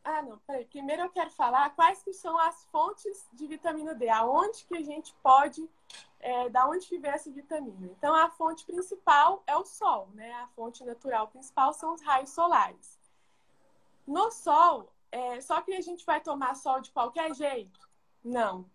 [0.03, 0.65] Ah, não, peraí.
[0.65, 4.83] Primeiro eu quero falar quais que são as fontes de vitamina D, aonde que a
[4.83, 5.69] gente pode,
[6.19, 7.87] é, da onde que vem essa vitamina.
[7.97, 10.31] Então, a fonte principal é o sol, né?
[10.33, 12.99] A fonte natural principal são os raios solares.
[14.07, 17.79] No sol, é, só que a gente vai tomar sol de qualquer jeito?
[18.23, 18.65] Não.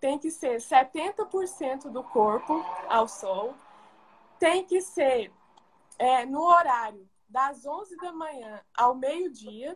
[0.00, 3.54] Tem que ser 70% do corpo ao sol.
[4.44, 5.32] Tem que ser
[5.98, 9.74] é, no horário das 11 da manhã ao meio-dia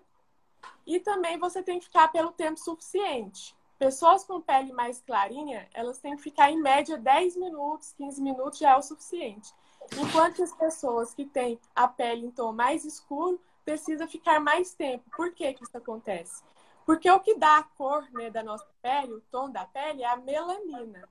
[0.87, 3.57] e também você tem que ficar pelo tempo suficiente.
[3.79, 8.59] Pessoas com pele mais clarinha, elas têm que ficar em média 10 minutos, 15 minutos
[8.59, 9.55] já é o suficiente.
[9.97, 15.09] Enquanto as pessoas que têm a pele em tom mais escuro, precisa ficar mais tempo.
[15.17, 16.43] Por que, que isso acontece?
[16.85, 20.07] Porque o que dá a cor né, da nossa pele, o tom da pele, é
[20.07, 21.09] a melanina.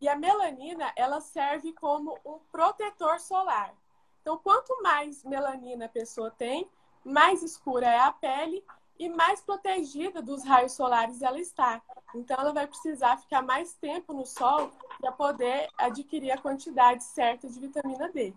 [0.00, 3.74] E a melanina, ela serve como um protetor solar.
[4.20, 6.68] Então, quanto mais melanina a pessoa tem,
[7.04, 8.64] mais escura é a pele
[8.98, 11.82] e mais protegida dos raios solares ela está.
[12.14, 14.70] Então, ela vai precisar ficar mais tempo no sol
[15.00, 18.34] para poder adquirir a quantidade certa de vitamina D.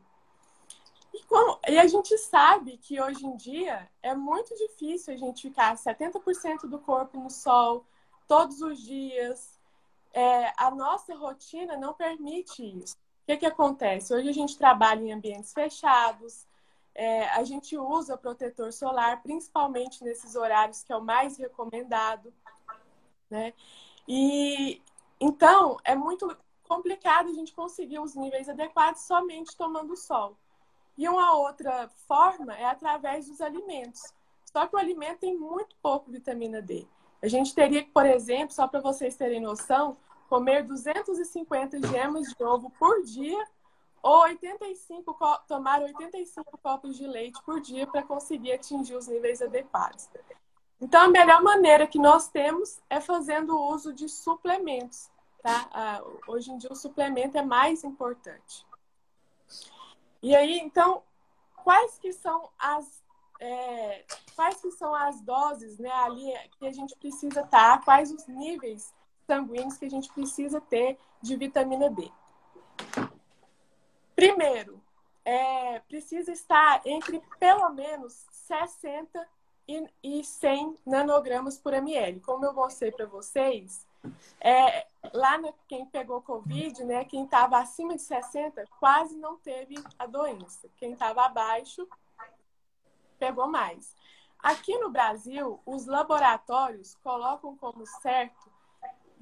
[1.14, 5.44] E, como, e, a gente sabe que hoje em dia é muito difícil a gente
[5.44, 7.86] ficar 70% do corpo no sol
[8.28, 9.53] todos os dias.
[10.14, 12.96] É, a nossa rotina não permite isso.
[12.96, 14.14] O que, que acontece?
[14.14, 16.46] Hoje a gente trabalha em ambientes fechados,
[16.96, 22.32] é, a gente usa protetor solar, principalmente nesses horários que é o mais recomendado,
[23.30, 23.54] né?
[24.08, 24.82] E
[25.20, 26.38] então é muito
[26.68, 30.38] complicado a gente conseguir os níveis adequados somente tomando sol.
[30.98, 34.02] E uma outra forma é através dos alimentos.
[34.46, 36.88] Só que o alimento tem muito pouco vitamina D.
[37.24, 39.96] A gente teria que, por exemplo, só para vocês terem noção,
[40.28, 43.48] comer 250 gemas de ovo por dia
[44.02, 45.18] ou 85,
[45.48, 50.10] tomar 85 copos de leite por dia para conseguir atingir os níveis adequados.
[50.82, 55.10] Então, a melhor maneira que nós temos é fazendo uso de suplementos.
[55.42, 56.04] Tá?
[56.28, 58.66] Hoje em dia, o suplemento é mais importante.
[60.22, 61.04] E aí, então,
[61.64, 63.03] quais que são as
[63.44, 67.84] é, quais que são as doses, né, ali que a gente precisa estar, tá?
[67.84, 68.94] quais os níveis
[69.28, 72.10] sanguíneos que a gente precisa ter de vitamina D?
[74.16, 74.82] Primeiro,
[75.26, 79.28] é, precisa estar entre pelo menos 60
[79.68, 82.22] e, e 100 nanogramas por ml.
[82.22, 83.86] Como eu mostrei para vocês,
[84.40, 89.76] é, lá no, quem pegou Covid, né, quem estava acima de 60 quase não teve
[90.00, 90.70] a doença.
[90.78, 91.86] Quem estava abaixo
[93.24, 93.96] pegou mais.
[94.38, 98.52] Aqui no Brasil, os laboratórios colocam como certo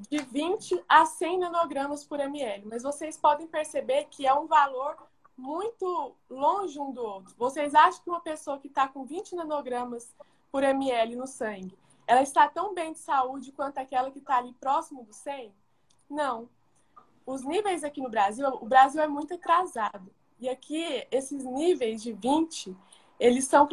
[0.10, 4.97] de 20 a 100 nanogramas por ml, mas vocês podem perceber que é um valor
[5.38, 7.36] muito longe um do outro.
[7.38, 10.12] Vocês acham que uma pessoa que está com 20 nanogramas
[10.52, 11.78] por ml no sangue,
[12.08, 15.54] ela está tão bem de saúde quanto aquela que está ali próximo do 100?
[16.10, 16.49] Não.
[17.24, 20.12] Os níveis aqui no Brasil, o Brasil é muito atrasado.
[20.39, 22.76] E aqui, esses níveis de 20,
[23.22, 23.70] eles são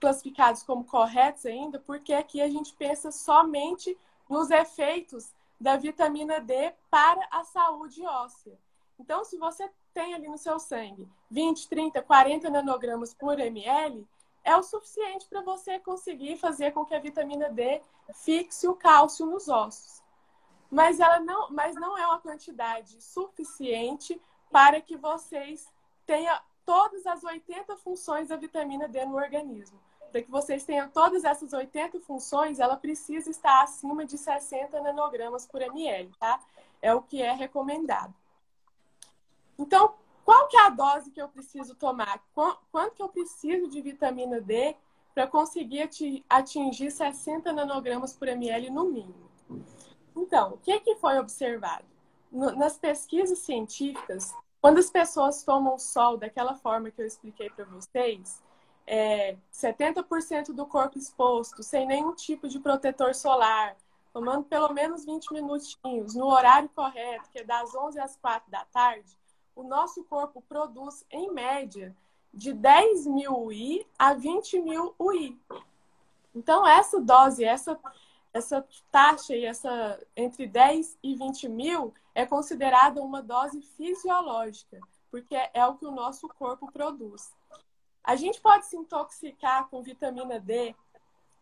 [0.00, 5.30] classificados como corretos ainda, porque aqui a gente pensa somente nos efeitos
[5.60, 8.58] da vitamina D para a saúde óssea.
[8.98, 14.08] Então, se você tem ali no seu sangue 20, 30, 40 nanogramas por ml,
[14.42, 17.82] é o suficiente para você conseguir fazer com que a vitamina D
[18.14, 20.02] fixe o cálcio nos ossos.
[20.70, 24.18] Mas ela não, mas não é uma quantidade suficiente
[24.50, 25.70] para que vocês
[26.06, 29.80] tenham todas as 80 funções da vitamina D no organismo
[30.12, 35.46] para que vocês tenham todas essas 80 funções, ela precisa estar acima de 60 nanogramas
[35.46, 36.40] por ml, tá?
[36.80, 38.14] É o que é recomendado.
[39.58, 39.94] Então,
[40.24, 42.22] qual que é a dose que eu preciso tomar?
[42.70, 44.76] Quanto que eu preciso de vitamina D
[45.14, 45.88] para conseguir
[46.28, 49.30] atingir 60 nanogramas por ml no mínimo?
[50.14, 51.84] Então, o que, que foi observado?
[52.30, 58.42] Nas pesquisas científicas, quando as pessoas tomam sol daquela forma que eu expliquei para vocês,
[58.86, 63.76] é, 70% do corpo exposto, sem nenhum tipo de protetor solar,
[64.12, 68.64] tomando pelo menos 20 minutinhos, no horário correto, que é das 11 às 4 da
[68.64, 69.16] tarde,
[69.54, 71.94] o nosso corpo produz, em média,
[72.32, 75.38] de 10 mil UI a 20 mil UI.
[76.34, 77.78] Então, essa dose, essa,
[78.32, 85.36] essa taxa e essa entre 10 e 20 mil é considerada uma dose fisiológica, porque
[85.54, 87.32] é o que o nosso corpo produz.
[88.02, 90.74] A gente pode se intoxicar com vitamina D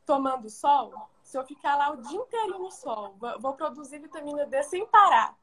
[0.05, 0.93] tomando sol?
[1.22, 5.35] Se eu ficar lá o dia inteiro no sol, vou produzir vitamina D sem parar?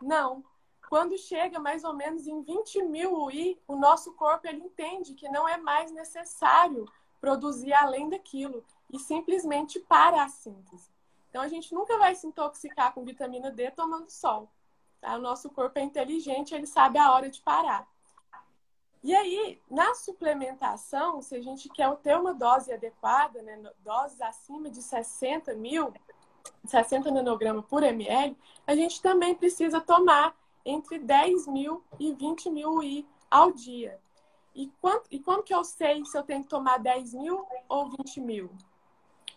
[0.00, 0.42] Não.
[0.88, 5.28] Quando chega mais ou menos em 20 mil UI, o nosso corpo ele entende que
[5.28, 10.90] não é mais necessário produzir além daquilo e simplesmente para a síntese.
[11.28, 14.48] Então a gente nunca vai se intoxicar com vitamina D tomando sol.
[15.00, 15.16] Tá?
[15.16, 17.86] O nosso corpo é inteligente, ele sabe a hora de parar.
[19.02, 24.68] E aí, na suplementação, se a gente quer ter uma dose adequada, né, doses acima
[24.70, 25.92] de 60 mil,
[26.64, 28.36] 60 nanogramas por ml,
[28.66, 34.00] a gente também precisa tomar entre 10 mil e 20 mil UI ao dia.
[34.54, 37.88] E, quanto, e como que eu sei se eu tenho que tomar 10 mil ou
[37.88, 38.50] 20 mil?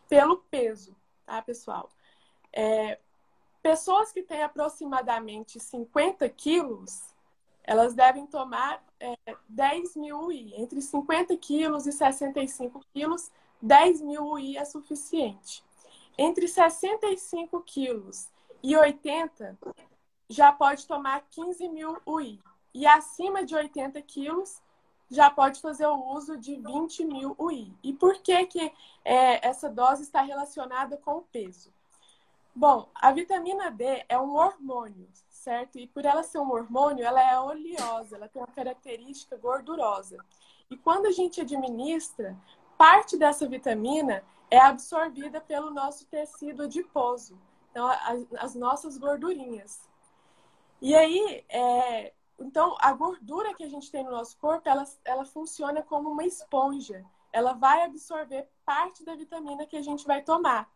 [0.10, 0.96] Pelo peso,
[1.26, 1.90] tá, pessoal?
[2.52, 3.00] É,
[3.62, 7.14] pessoas que têm aproximadamente 50 quilos,
[7.64, 9.16] elas devem tomar é,
[9.48, 10.54] 10 mil UI.
[10.56, 13.32] Entre 50 quilos e 65 quilos,
[13.62, 15.64] 10 mil UI é suficiente.
[16.18, 18.28] Entre 65 quilos
[18.64, 19.58] e 80,
[20.30, 22.40] já pode tomar 15 mil UI.
[22.74, 24.62] E acima de 80 quilos,
[25.10, 27.74] já pode fazer o uso de 20 mil UI.
[27.84, 31.72] E por que, que é, essa dose está relacionada com o peso?
[32.54, 35.80] Bom, a vitamina D é um hormônio, certo?
[35.80, 40.18] E por ela ser um hormônio, ela é oleosa, ela tem uma característica gordurosa.
[40.70, 42.38] E quando a gente administra,
[42.78, 47.40] parte dessa vitamina é absorvida pelo nosso tecido adiposo,
[47.70, 49.90] então as, as nossas gordurinhas.
[50.82, 55.24] E aí, é, então, a gordura que a gente tem no nosso corpo, ela, ela
[55.24, 57.06] funciona como uma esponja.
[57.32, 60.70] Ela vai absorver parte da vitamina que a gente vai tomar.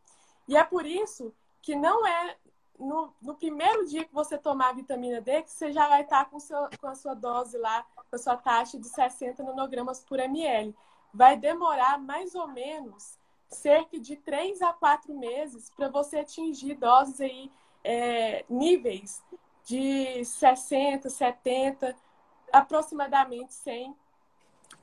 [0.47, 1.34] E é por isso
[1.66, 2.38] que não é
[2.78, 6.30] no, no primeiro dia que você tomar a vitamina D que você já vai estar
[6.30, 10.20] com, seu, com a sua dose lá, com a sua taxa de 60 nanogramas por
[10.20, 10.76] ml.
[11.11, 13.18] Vai demorar mais ou menos
[13.49, 17.51] cerca de 3 a 4 meses para você atingir doses aí,
[17.84, 19.24] é, níveis
[19.63, 21.95] de 60, 70,
[22.53, 23.95] aproximadamente 100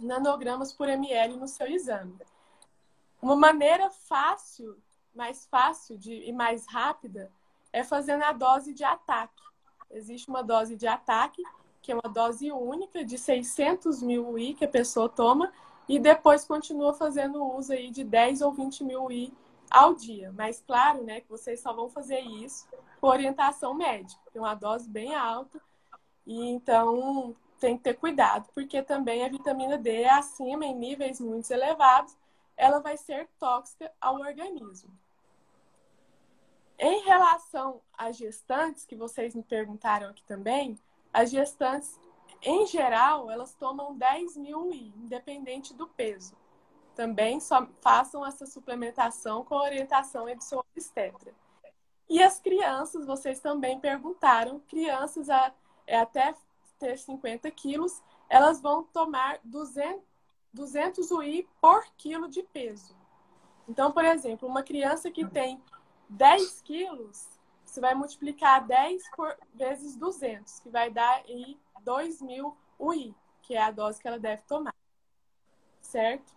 [0.01, 2.19] nanogramas por ml no seu exame.
[3.21, 4.77] Uma maneira fácil,
[5.15, 7.31] mais fácil de, e mais rápida
[7.73, 9.43] é fazendo a dose de ataque.
[9.91, 11.43] Existe uma dose de ataque,
[11.81, 15.53] que é uma dose única de 600 mil UI que a pessoa toma,
[15.89, 19.33] e depois continua fazendo uso aí de 10 ou 20 mil UI
[19.71, 20.33] ao dia.
[20.33, 22.67] Mas claro, né, que vocês só vão fazer isso
[23.01, 24.23] com orientação médica.
[24.33, 25.61] Tem uma dose bem alta
[26.27, 31.21] e então tem que ter cuidado, porque também a vitamina D é acima em níveis
[31.21, 32.17] muito elevados,
[32.57, 34.91] ela vai ser tóxica ao organismo.
[36.83, 40.79] Em relação às gestantes, que vocês me perguntaram aqui também,
[41.13, 41.99] as gestantes,
[42.43, 46.37] em geral, elas tomam 10 mil UI, independente do peso
[46.95, 51.35] também só façam essa suplementação com orientação do seu obstetra.
[52.09, 55.53] E as crianças, vocês também perguntaram, crianças a,
[55.87, 56.35] é, até
[56.79, 60.03] ter 50 quilos, elas vão tomar 200,
[60.53, 62.95] 200 UI por quilo de peso.
[63.69, 65.63] Então, por exemplo, uma criança que tem
[66.13, 67.27] 10 quilos,
[67.65, 73.55] você vai multiplicar 10 por, vezes 200, que vai dar aí 2 mil UI, que
[73.55, 74.75] é a dose que ela deve tomar.
[75.81, 76.33] Certo?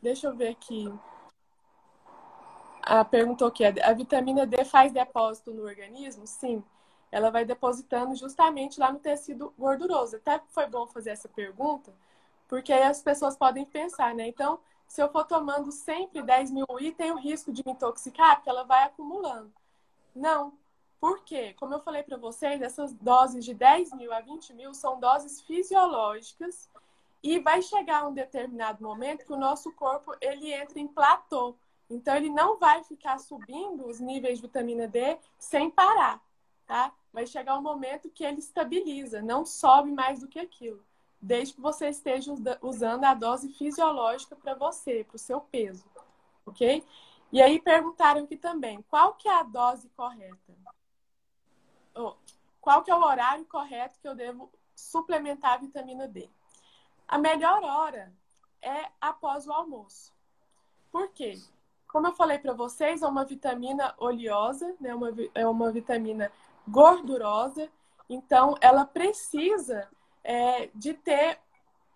[0.00, 0.92] Deixa eu ver aqui.
[2.82, 6.26] Ah, perguntou que a vitamina D faz depósito no organismo?
[6.26, 6.64] Sim.
[7.10, 10.16] Ela vai depositando justamente lá no tecido gorduroso.
[10.16, 11.94] Até foi bom fazer essa pergunta,
[12.48, 14.26] porque aí as pessoas podem pensar, né?
[14.26, 14.58] Então,
[14.92, 18.50] se eu for tomando sempre 10 mil UI, tem o risco de me intoxicar, porque
[18.50, 19.50] ela vai acumulando.
[20.14, 20.52] Não.
[21.00, 21.54] Por quê?
[21.54, 25.40] Como eu falei para vocês, essas doses de 10 mil a 20 mil são doses
[25.40, 26.68] fisiológicas
[27.22, 31.56] e vai chegar um determinado momento que o nosso corpo ele entra em platô.
[31.88, 36.22] Então ele não vai ficar subindo os níveis de vitamina D sem parar,
[36.66, 36.92] tá?
[37.10, 40.84] Vai chegar um momento que ele estabiliza, não sobe mais do que aquilo,
[41.22, 45.88] desde que você esteja usando a dose fisiológica para você, para o seu peso,
[46.44, 46.84] ok?
[47.30, 50.52] E aí perguntaram aqui também, qual que é a dose correta?
[52.60, 56.28] Qual que é o horário correto que eu devo suplementar a vitamina D?
[57.06, 58.12] A melhor hora
[58.60, 60.12] é após o almoço.
[60.90, 61.40] Por quê?
[61.86, 64.94] Como eu falei para vocês, é uma vitamina oleosa, né?
[64.94, 66.32] uma, é uma vitamina
[66.66, 67.70] gordurosa,
[68.08, 69.88] então ela precisa
[70.24, 71.38] é, de ter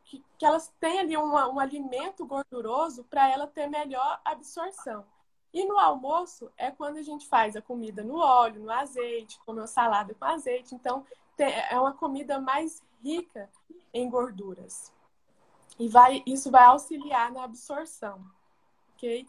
[0.05, 5.05] que, que elas tenham ali uma, um alimento gorduroso para ela ter melhor absorção.
[5.53, 9.61] E no almoço é quando a gente faz a comida no óleo, no azeite, come
[9.61, 10.75] uma salada com azeite.
[10.75, 11.05] Então,
[11.39, 13.51] é uma comida mais rica
[13.93, 14.93] em gorduras.
[15.79, 18.25] E vai, isso vai auxiliar na absorção,
[18.95, 19.27] ok?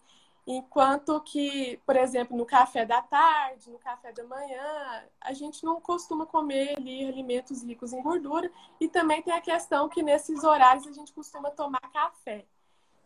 [0.49, 5.81] Enquanto que, por exemplo, no café da tarde, no café da manhã, a gente não
[5.81, 8.49] costuma comer ali alimentos ricos em gordura.
[8.79, 12.45] E também tem a questão que nesses horários a gente costuma tomar café.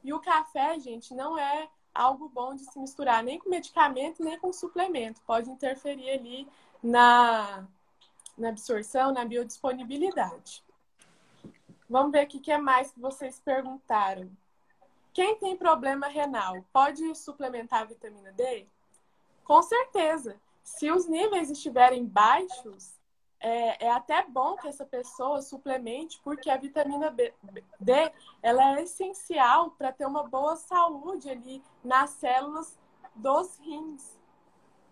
[0.03, 4.37] E o café, gente, não é algo bom de se misturar nem com medicamento, nem
[4.37, 5.19] com suplemento.
[5.21, 6.47] Pode interferir ali
[6.83, 7.67] na,
[8.37, 10.63] na absorção, na biodisponibilidade.
[11.89, 14.29] Vamos ver o que é mais que vocês perguntaram.
[15.13, 18.67] Quem tem problema renal pode suplementar a vitamina D?
[19.43, 20.39] Com certeza.
[20.63, 22.99] Se os níveis estiverem baixos,
[23.39, 27.33] é, é, até bom que essa pessoa suplemente, porque a vitamina B,
[27.79, 32.79] D ela é essencial para ter uma boa saúde ali nas células
[33.15, 34.19] dos rins.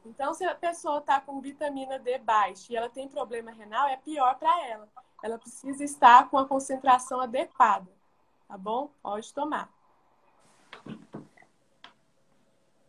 [0.03, 3.97] Então, se a pessoa está com vitamina D baixa e ela tem problema renal, é
[3.97, 4.89] pior para ela.
[5.21, 7.91] Ela precisa estar com a concentração adequada,
[8.47, 8.89] tá bom?
[9.01, 9.69] Pode tomar.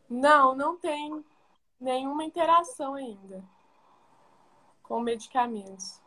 [0.08, 1.24] Não, não tem
[1.80, 3.44] nenhuma interação ainda
[4.82, 6.00] com medicamentos.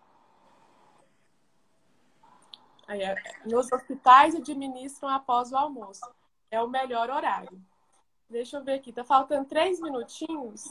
[2.86, 3.16] Aí, é,
[3.46, 6.02] nos hospitais administram após o almoço.
[6.52, 7.60] É o melhor horário.
[8.30, 8.92] Deixa eu ver aqui.
[8.92, 10.66] Tá faltando três minutinhos.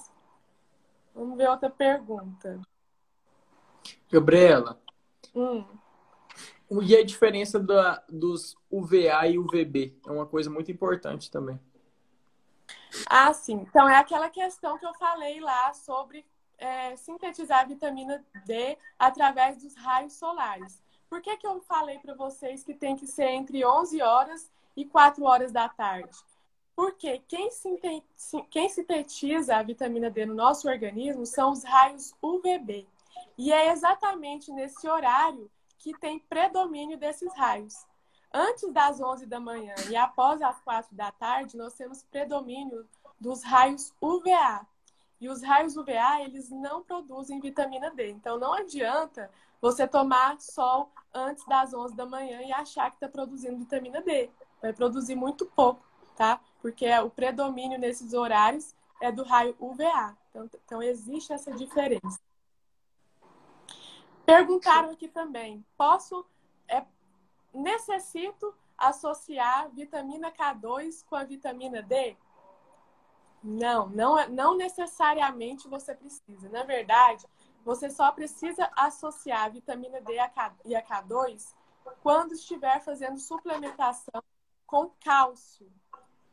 [1.15, 2.61] Vamos ver outra pergunta.
[4.11, 4.81] Gabriela.
[5.35, 5.65] Hum.
[6.81, 9.99] E a diferença da, dos UVA e UVB?
[10.07, 11.61] É uma coisa muito importante também.
[13.07, 13.67] Ah, sim.
[13.69, 16.25] Então, é aquela questão que eu falei lá sobre
[16.57, 20.81] é, sintetizar a vitamina D através dos raios solares.
[21.11, 24.85] Por que, que eu falei para vocês que tem que ser entre 11 horas e
[24.85, 26.17] 4 horas da tarde?
[26.75, 27.51] Porque quem,
[28.71, 32.87] sintetiza a vitamina D no nosso organismo são os raios UVB.
[33.37, 35.51] E é exatamente nesse horário
[35.83, 37.75] que tem predomínio desses raios.
[38.33, 42.89] Antes das 11 da manhã e após as 4 da tarde, nós temos predomínio
[43.21, 44.67] dos raios UVA,
[45.21, 48.11] e os raios UVA, eles não produzem vitamina D.
[48.11, 49.31] Então, não adianta
[49.61, 54.29] você tomar sol antes das 11 da manhã e achar que está produzindo vitamina D.
[54.61, 55.81] Vai produzir muito pouco,
[56.17, 56.41] tá?
[56.61, 60.17] Porque o predomínio nesses horários é do raio UVA.
[60.31, 62.19] Então, então existe essa diferença.
[64.25, 66.25] Perguntaram aqui também: posso,
[66.69, 66.85] é,
[67.53, 72.17] necessito associar vitamina K2 com a vitamina D?
[73.43, 76.49] Não, não, é, não necessariamente você precisa.
[76.49, 77.27] Na verdade,
[77.65, 80.15] você só precisa associar a vitamina D
[80.65, 81.55] e a K2
[82.03, 84.23] quando estiver fazendo suplementação
[84.67, 85.71] com cálcio,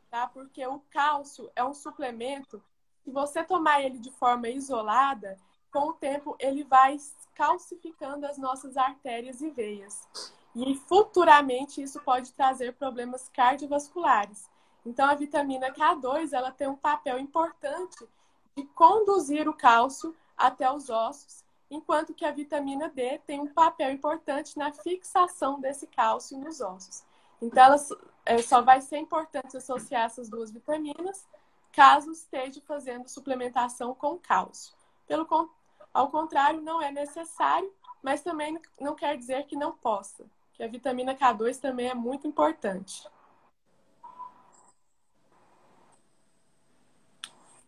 [0.08, 0.28] tá?
[0.28, 2.62] Porque o cálcio é um suplemento
[3.02, 5.36] se você tomar ele de forma isolada,
[5.70, 6.96] com o tempo ele vai
[7.34, 10.06] calcificando as nossas artérias e veias.
[10.54, 14.48] E futuramente isso pode trazer problemas cardiovasculares.
[14.84, 18.08] Então, a vitamina K2 ela tem um papel importante
[18.56, 23.92] de conduzir o cálcio até os ossos, enquanto que a vitamina D tem um papel
[23.92, 27.04] importante na fixação desse cálcio nos ossos.
[27.40, 27.76] Então, ela
[28.24, 31.26] é, só vai ser importante associar essas duas vitaminas
[31.72, 34.74] caso esteja fazendo suplementação com cálcio.
[35.06, 35.26] Pelo,
[35.92, 37.72] ao contrário, não é necessário,
[38.02, 42.26] mas também não quer dizer que não possa, que a vitamina K2 também é muito
[42.26, 43.08] importante.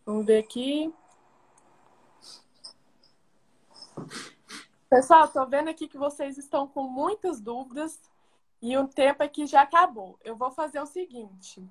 [0.05, 0.93] Vamos ver aqui.
[4.89, 7.99] Pessoal, estou vendo aqui que vocês estão com muitas dúvidas
[8.61, 10.19] e o tempo aqui já acabou.
[10.23, 11.65] Eu vou fazer o seguinte: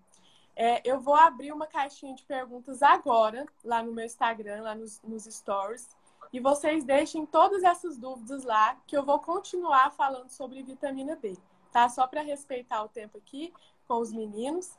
[0.57, 5.01] é, eu vou abrir uma caixinha de perguntas agora, lá no meu Instagram, lá nos,
[5.03, 5.89] nos stories,
[6.33, 11.37] e vocês deixem todas essas dúvidas lá, que eu vou continuar falando sobre vitamina D,
[11.71, 11.89] tá?
[11.89, 13.53] Só para respeitar o tempo aqui
[13.87, 14.79] com os meninos.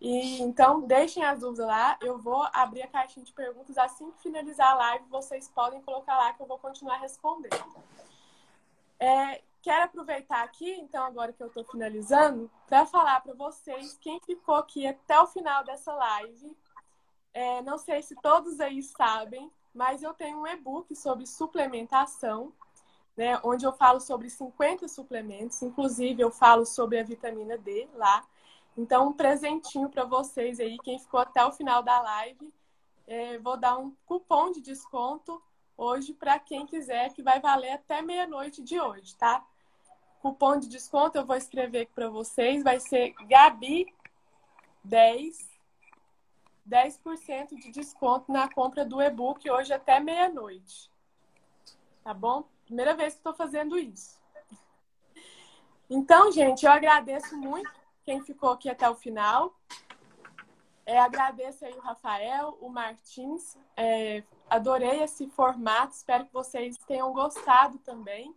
[0.00, 1.96] E então deixem as dúvidas lá.
[2.00, 5.04] Eu vou abrir a caixinha de perguntas assim que finalizar a live.
[5.10, 7.64] Vocês podem colocar lá que eu vou continuar respondendo.
[8.98, 14.18] É, quero aproveitar aqui, então, agora que eu estou finalizando, para falar para vocês quem
[14.20, 16.56] ficou aqui até o final dessa live.
[17.32, 22.52] É, não sei se todos aí sabem, mas eu tenho um e-book sobre suplementação,
[23.16, 28.24] né, onde eu falo sobre 50 suplementos, inclusive eu falo sobre a vitamina D lá.
[28.76, 32.52] Então, um presentinho para vocês aí, quem ficou até o final da live.
[33.06, 35.42] É, vou dar um cupom de desconto
[35.76, 39.44] hoje para quem quiser, que vai valer até meia-noite de hoje, tá?
[40.22, 43.86] Cupom de desconto eu vou escrever aqui para vocês, vai ser Gabi
[44.84, 45.49] 10
[46.70, 50.88] 10% de desconto na compra do e-book hoje até meia-noite.
[52.04, 52.44] Tá bom?
[52.64, 54.20] Primeira vez que estou fazendo isso.
[55.88, 57.68] Então, gente, eu agradeço muito
[58.04, 59.52] quem ficou aqui até o final.
[60.86, 63.56] É, agradeço aí o Rafael, o Martins.
[63.76, 65.94] É, adorei esse formato.
[65.94, 68.34] Espero que vocês tenham gostado também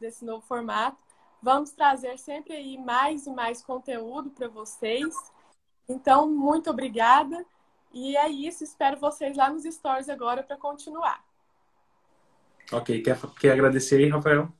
[0.00, 0.98] desse novo formato.
[1.40, 5.14] Vamos trazer sempre aí mais e mais conteúdo para vocês.
[5.88, 7.46] Então, muito obrigada.
[7.92, 8.64] E é isso.
[8.64, 11.24] Espero vocês lá nos stories agora para continuar.
[12.72, 13.02] Ok.
[13.02, 14.52] Quer, quer agradecer aí, Rafael?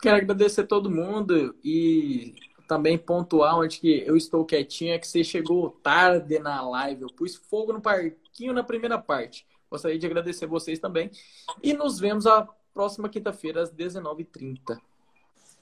[0.00, 2.34] Quero agradecer a todo mundo e
[2.68, 7.02] também pontuar onde que eu estou quietinho é que você chegou tarde na live.
[7.02, 9.46] Eu pus fogo no parquinho na primeira parte.
[9.70, 11.10] Gostaria de agradecer vocês também.
[11.62, 14.78] E nos vemos a próxima quinta-feira, às 19h30.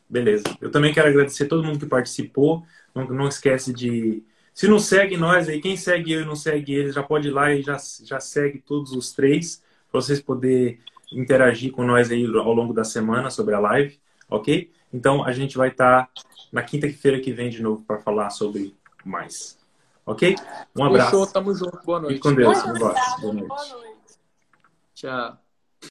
[0.09, 0.45] Beleza.
[0.61, 2.64] Eu também quero agradecer todo mundo que participou.
[2.95, 4.22] Não, não esquece de.
[4.55, 7.32] Se não segue nós aí, quem segue eu e não segue eles, já pode ir
[7.32, 10.78] lá e já, já segue todos os três, para vocês poderem
[11.12, 13.98] interagir com nós aí ao longo da semana sobre a live,
[14.30, 14.70] ok?
[14.92, 18.76] Então a gente vai estar tá na quinta-feira que vem de novo para falar sobre
[19.05, 19.59] mais.
[20.07, 20.36] Ok?
[20.76, 21.11] Um abraço.
[21.11, 21.80] Fechou, tamo junto.
[21.84, 22.14] Boa noite.
[22.14, 22.62] Fique com Deus.
[22.62, 23.20] Boa noite.
[23.20, 23.55] Boa noite.
[24.94, 25.43] Tchau.